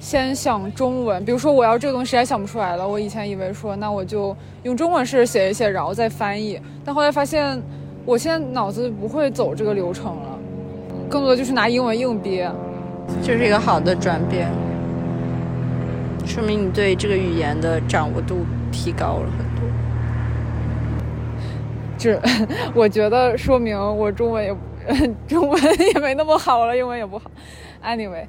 [0.00, 6.60] 先想中文，比如说我要这个东西实在想不出来了，我以前以为说那我就用中文试着写一写，然后再翻译。
[6.84, 7.62] 但后来发现，
[8.04, 10.38] 我现在脑子不会走这个流程了，
[11.08, 12.50] 更多的就是拿英文硬憋。
[13.22, 14.50] 这是一个好的转变，
[16.26, 19.64] 说明你对这个语言的掌握度提高了很多。
[22.04, 22.20] 这
[22.76, 24.54] 我觉得说明我中文也
[25.26, 25.62] 中文
[25.94, 27.30] 也没那么好了，英文也不好。
[27.82, 28.26] Anyway。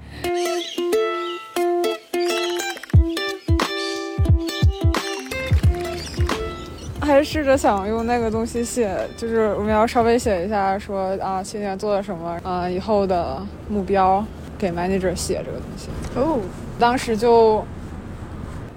[7.02, 14.26] 还是试着想用那个东西写，就是我们要稍微写一下说啊，今年做了什么，啊，以后的目标，
[14.58, 15.90] 给 manager 写这个东西。
[16.16, 16.40] 哦，
[16.80, 17.62] 当时就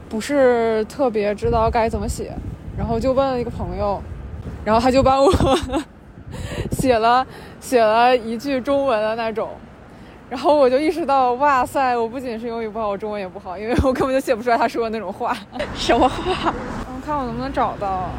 [0.09, 2.33] 不是特别知道该怎么写，
[2.77, 4.03] 然后就问了一个朋友，
[4.65, 5.33] 然后他就帮我
[6.73, 7.27] 写了
[7.61, 9.51] 写了一句中文的那种，
[10.29, 15.37] 然后我就意识到，哇塞，我不仅是英语不好，我中文也不好，因为我根本就写不出来他说的那种话。
[15.75, 16.53] 什么话？
[16.87, 18.11] 我看我能不能找到，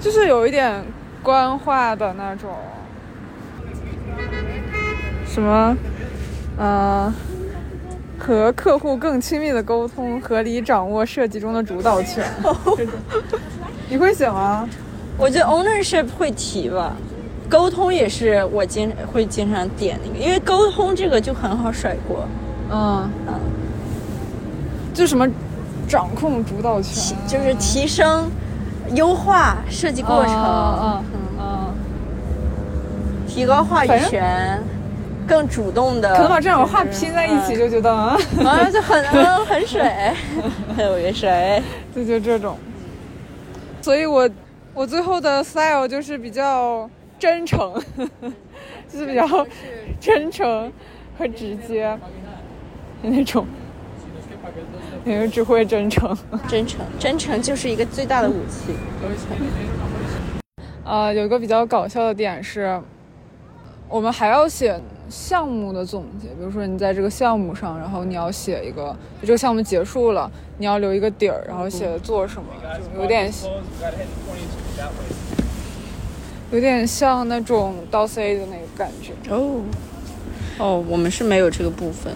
[0.00, 0.82] 就是有一点
[1.22, 2.50] 官话的那种，
[5.24, 5.76] 什么，
[6.56, 7.12] 呃，
[8.18, 12.24] 和客户更亲密的沟通，合理掌握设计中的主导权。
[13.88, 14.68] 你会写吗？
[15.16, 16.92] 我觉得 ownership 会提吧，
[17.48, 22.26] 沟通也是我经会经常点那个，因为沟通这个就很好甩锅。
[22.70, 23.34] 嗯嗯，
[24.92, 25.26] 就什么
[25.88, 28.30] 掌控主导权，就是提升、
[28.94, 31.74] 优化设计过程，嗯嗯嗯，
[33.26, 34.62] 提高话语权，
[35.26, 36.12] 更主动的。
[36.14, 39.82] 可能把这两个话拼在一起就觉得，啊，嗯啊，就很嗯很水，
[40.76, 41.62] 很水。
[41.96, 42.56] 就就这种。
[43.88, 44.28] 所以我
[44.74, 47.72] 我最后的 style 就是比较真诚，
[48.86, 49.26] 就是比较
[49.98, 50.70] 真诚
[51.16, 51.98] 和直接
[53.00, 53.46] 那种，
[55.06, 56.14] 因为只会真诚。
[56.46, 58.74] 真诚，真诚就是一个最大的武器。
[60.84, 62.78] 呃，有一个比较搞笑的点是，
[63.88, 64.78] 我们还要写
[65.08, 72.48] 项目的总结，比如说你在这个项目上，然后你要写一个，就这个项目结束了，你要留一个底儿，然后写做什么，
[72.94, 73.32] 就有点
[76.50, 79.60] 有点像那种到 C 的那个感觉，哦，
[80.58, 82.12] 哦，我们是没有这个部分。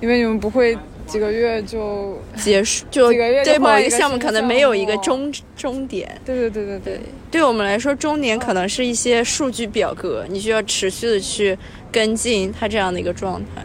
[0.00, 0.78] 因为你们不会
[1.10, 6.08] 几个月就，结束就对某一个项目可能没有一个终终点。
[6.24, 7.00] 对对对对对对，
[7.32, 11.58] 对我们来说，终点可能是一些数据表格，你需要持续的去
[11.90, 13.64] 跟进它这样的一个状态。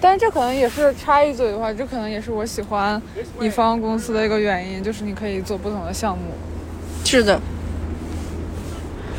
[0.00, 3.02] 但是这可能也是插一嘴的话，这可能也是我喜欢
[3.40, 6.24] 乙方公司的一个原因，就是你可以做不同的项目。
[7.04, 7.40] 是的，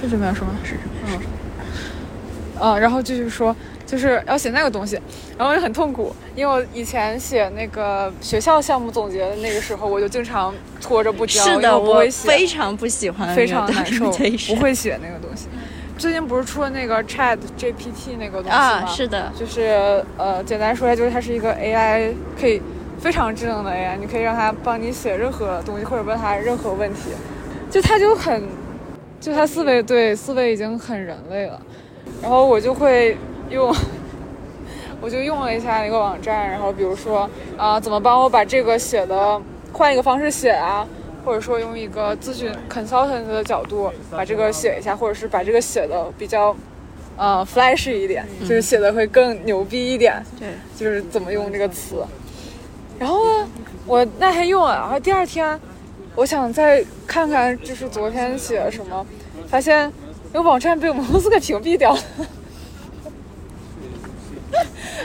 [0.02, 0.58] 是这么样说吗？
[0.64, 0.76] 是，
[1.06, 1.20] 嗯，
[2.60, 3.56] 啊，然后继续说，
[3.92, 4.98] 就是要写那个东西，
[5.38, 15.48] 然后也很痛苦，因为我以前写那个学校项目总结的那个时候，我就经常拖着不交，是的，我我不会写，非常不喜欢非常难受，不会写那个东西。
[15.98, 18.56] 最近不是出了那个 Chat GPT 那个东西吗？
[18.56, 22.62] 啊，是的，就是呃，简单说一下，就是它是一个 AI，可以
[22.98, 27.10] 非常智能的 AI，你可以让它帮你写任何东西，或者问它任何问题，
[27.70, 28.42] 就它就很，
[29.20, 31.62] 就它思维对思维已经很人类了。
[32.22, 33.18] 然后我就会
[33.52, 33.76] 用，
[35.00, 39.40] 我就用了一下那个网站，然后比如说啊、怎么帮我把这个写的
[39.74, 40.88] 换一个方式写啊，
[41.24, 46.56] 或者说用一个咨询 consultant 的角度把这个写一下，或者是把这个写的比较。
[47.18, 50.24] 呃，flash 一点，就是写的会更牛逼一点。
[50.40, 52.04] 对，就是怎么用这个词。
[52.98, 53.48] 然后呢，
[53.86, 55.60] 我那天用了，然后第二天，
[56.16, 59.06] 我想再看看，就是昨天写了什么，
[59.48, 59.92] 发现
[60.34, 62.02] 有网站被我们公司给屏蔽掉了，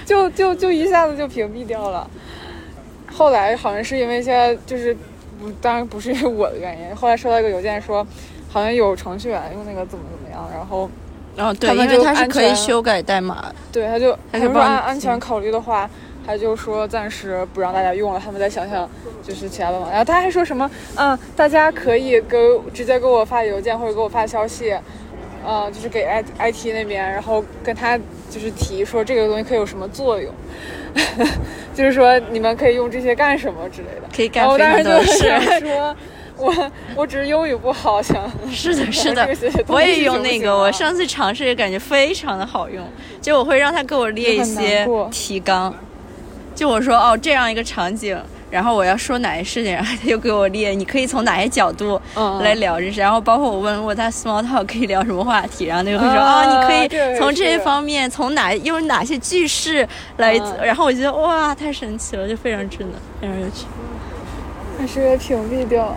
[0.07, 2.09] 就就就一下子就屏蔽掉了。
[3.13, 4.95] 后来好像是因为现在就是
[5.39, 6.97] 不，当然不是因为我的原因。
[6.97, 8.07] 后来收到一个邮件说，
[8.49, 10.89] 好像有程序员用那个怎么怎么样，然后
[11.35, 13.53] 然后对，因为就安它是可以全修改代码。
[13.73, 15.89] 对，他就他说还可以帮你按安全考虑的话，
[16.27, 18.89] 他就说暂时不让大家用了，他们再想想
[19.23, 19.89] 就是其他办法。
[19.91, 22.39] 然后他还说什么，嗯，大家可以给
[22.73, 24.77] 直接给我发邮件或者给我发消息，
[25.45, 27.99] 呃，就是给 I I T 那边，然后跟他
[28.31, 30.33] 就是提说这个东西可以有什么作用，
[31.75, 34.09] 就是说你们可以用这些干什么之类的。
[34.15, 35.19] 可以干我非当时就常多事。
[35.29, 35.97] 想说，
[36.39, 39.29] 我我只是英语不好，想 是的，是的
[39.69, 42.87] 我也用那个，我上次尝试也感觉非常的好用。
[43.23, 45.75] 就我会让他给我列一些提纲，
[46.55, 48.19] 就我说哦这样一个场景，
[48.51, 59.87] 然后我要说哪些事情，然后他就给我列，你可以从哪些角度嗯来聊这事，然后包括我问我他 small talk 可以聊什么话题，然后他就会说啊啊你可以从这些方面，从哪用哪些句式
[60.19, 60.59] 来，嗯。
[60.65, 62.91] 然后我觉得哇太神奇了，就非常智能，
[63.21, 63.67] 非常有趣。
[64.79, 65.97] 但是也屏蔽掉，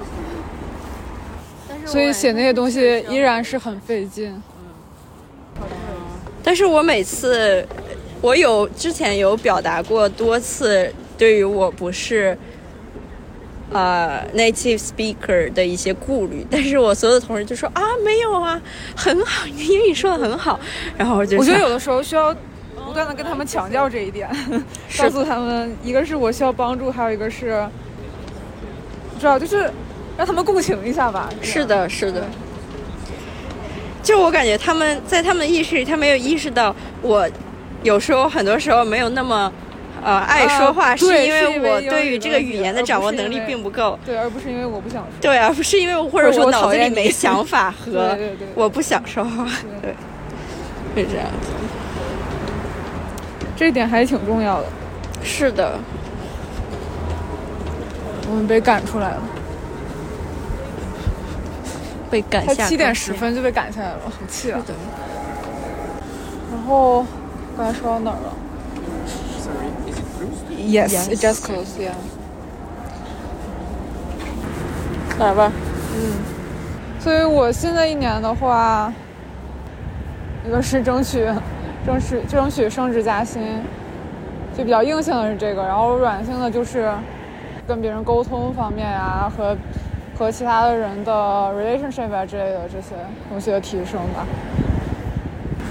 [1.85, 4.41] 所以写那些东西依然是很费劲。
[6.41, 7.67] 但是我每次，
[8.21, 12.35] 我有之前有表达过多次，对于我不是，
[13.71, 18.59] 呃，native speaker 的一些顾虑，但是我所有的同事就说啊，没有啊，
[18.95, 20.57] 很好，你英语说的很好，
[20.97, 22.33] 然后我就想我觉得有的时候需要
[22.85, 24.29] 不断的跟他们强调这一点，
[24.87, 27.67] 是告诉他们，一个是我需要帮助，还有一个是，
[29.13, 29.69] 不知道就是
[30.17, 31.29] 让他们共情一下吧。
[31.41, 32.23] 是的，是的。
[34.01, 37.29] 就我感觉他们在他们的意识里，他没有意识到我
[37.83, 39.51] 有时候很多时候没有那么
[40.03, 43.97] 呃爱说话，是因为为我对于这个语言的掌握能力并不够。
[44.05, 45.11] 对，而不是因为我不想说。
[45.21, 48.17] 对而，不是因为我或者我我脑子里没想 法和
[48.55, 49.45] 我不想说话，
[49.81, 51.49] 对，是这样子。
[53.55, 54.67] 这一点还是挺重要的。
[55.21, 55.77] 是的，
[58.29, 59.21] 我们被赶出来了，
[62.09, 62.95] 被赶下才七点。
[62.95, 64.61] 十分就被赶下来了，好气啊！
[66.51, 67.05] 然后
[67.57, 68.33] 刚才说到哪儿了
[70.59, 71.79] It it just closed.
[71.79, 71.93] Yeah.
[75.17, 75.51] 来吧。
[75.95, 76.13] 嗯。
[76.99, 78.93] 所以我新的一年的话，
[80.45, 81.25] 一个是争取，
[81.85, 83.41] 争取争取升职加薪，
[84.57, 86.91] 就比较硬性的是这个，然后软性的就是
[87.65, 89.55] 跟别人沟通方面呀、和
[90.17, 91.11] 和其他的人的
[91.53, 92.95] relationship 啊之类的这些
[93.29, 94.25] 东西的提升吧。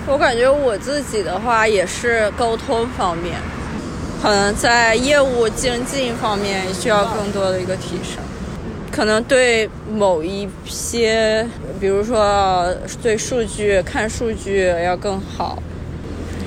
[0.06, 3.34] 我感觉我自己的话也是沟通方面，
[4.22, 8.22] 可能在业务精进方面需要更多的一个提升。
[8.90, 11.46] 可能对某一些，
[11.78, 15.62] 比如说对数据看数据要更好，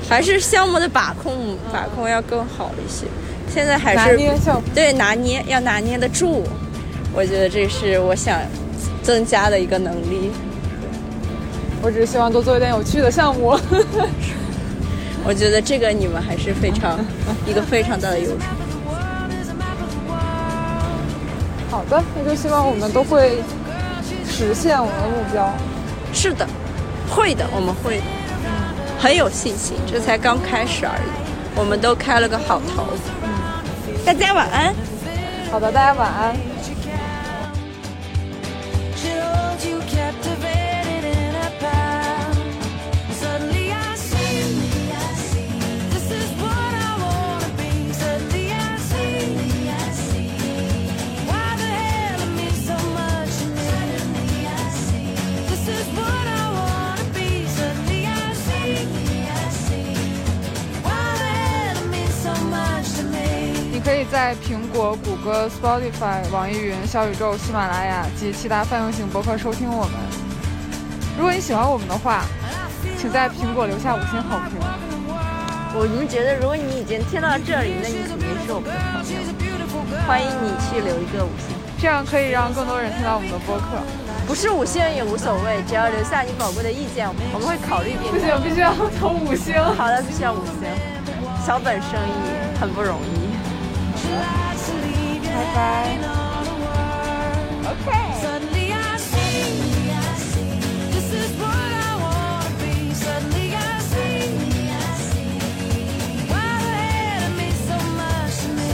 [0.09, 3.05] 还是项目的把控把控要更好一些。
[3.53, 4.17] 现在还是
[4.75, 6.43] 对拿捏要拿捏得住，
[7.13, 8.41] 我觉得这是我想
[9.01, 10.31] 增加的一个能力。
[11.81, 13.57] 我只是希望多做一点有趣的项目。
[15.23, 16.99] 我觉得这个你们还是非常
[17.45, 18.35] 一个非常大的优势。
[21.69, 23.41] 好的，那就希望我们都会
[24.29, 25.53] 实现我们的目标。
[26.13, 26.45] 是的，
[27.09, 28.03] 会的，我们会的，
[28.99, 29.77] 很有信心。
[29.89, 31.09] 这才刚开始而已，
[31.55, 32.87] 我们都开了个好头。
[34.05, 34.75] 大家晚安。
[35.49, 36.35] 好的，大家晚安。
[64.01, 69.93] 以在苹果、谷歌、Spotify、网易云、小宇宙、喜马拉雅及其他泛用型博客收听我们。
[71.15, 72.23] 如果你喜欢我们的话，
[72.97, 74.57] 请在苹果留下五星好评。
[75.73, 80.01] 我们觉得，如果你已经听到这里，那你肯定是我们的朋友。
[80.07, 83.77] 欢迎你去留一个五星，这样可以让更多人听到我们的播客。
[84.25, 89.53] 不是五星也无所谓，只要留下你宝贵的意见，我们会考虑并不行，必须要投五星。
[89.77, 90.65] 好的，必须要五星。
[91.45, 93.20] 小本生意很不容易。
[94.11, 96.01] 拜拜。
[98.21, 99.43] Suddenly I see,
[100.93, 102.73] this is what I wanna be.
[102.93, 104.19] Suddenly I see,
[106.31, 108.69] why the hell it so much to me.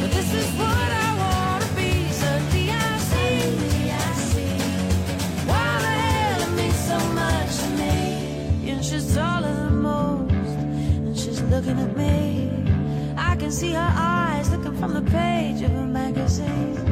[0.00, 1.90] But this is what I wanna be.
[2.22, 3.36] Suddenly I see,
[5.48, 7.96] why the hell it so much to me.
[8.70, 10.58] And she's taller than most,
[11.06, 12.33] and she's looking at me.
[13.44, 16.83] Can see her eyes looking from the page of a magazine.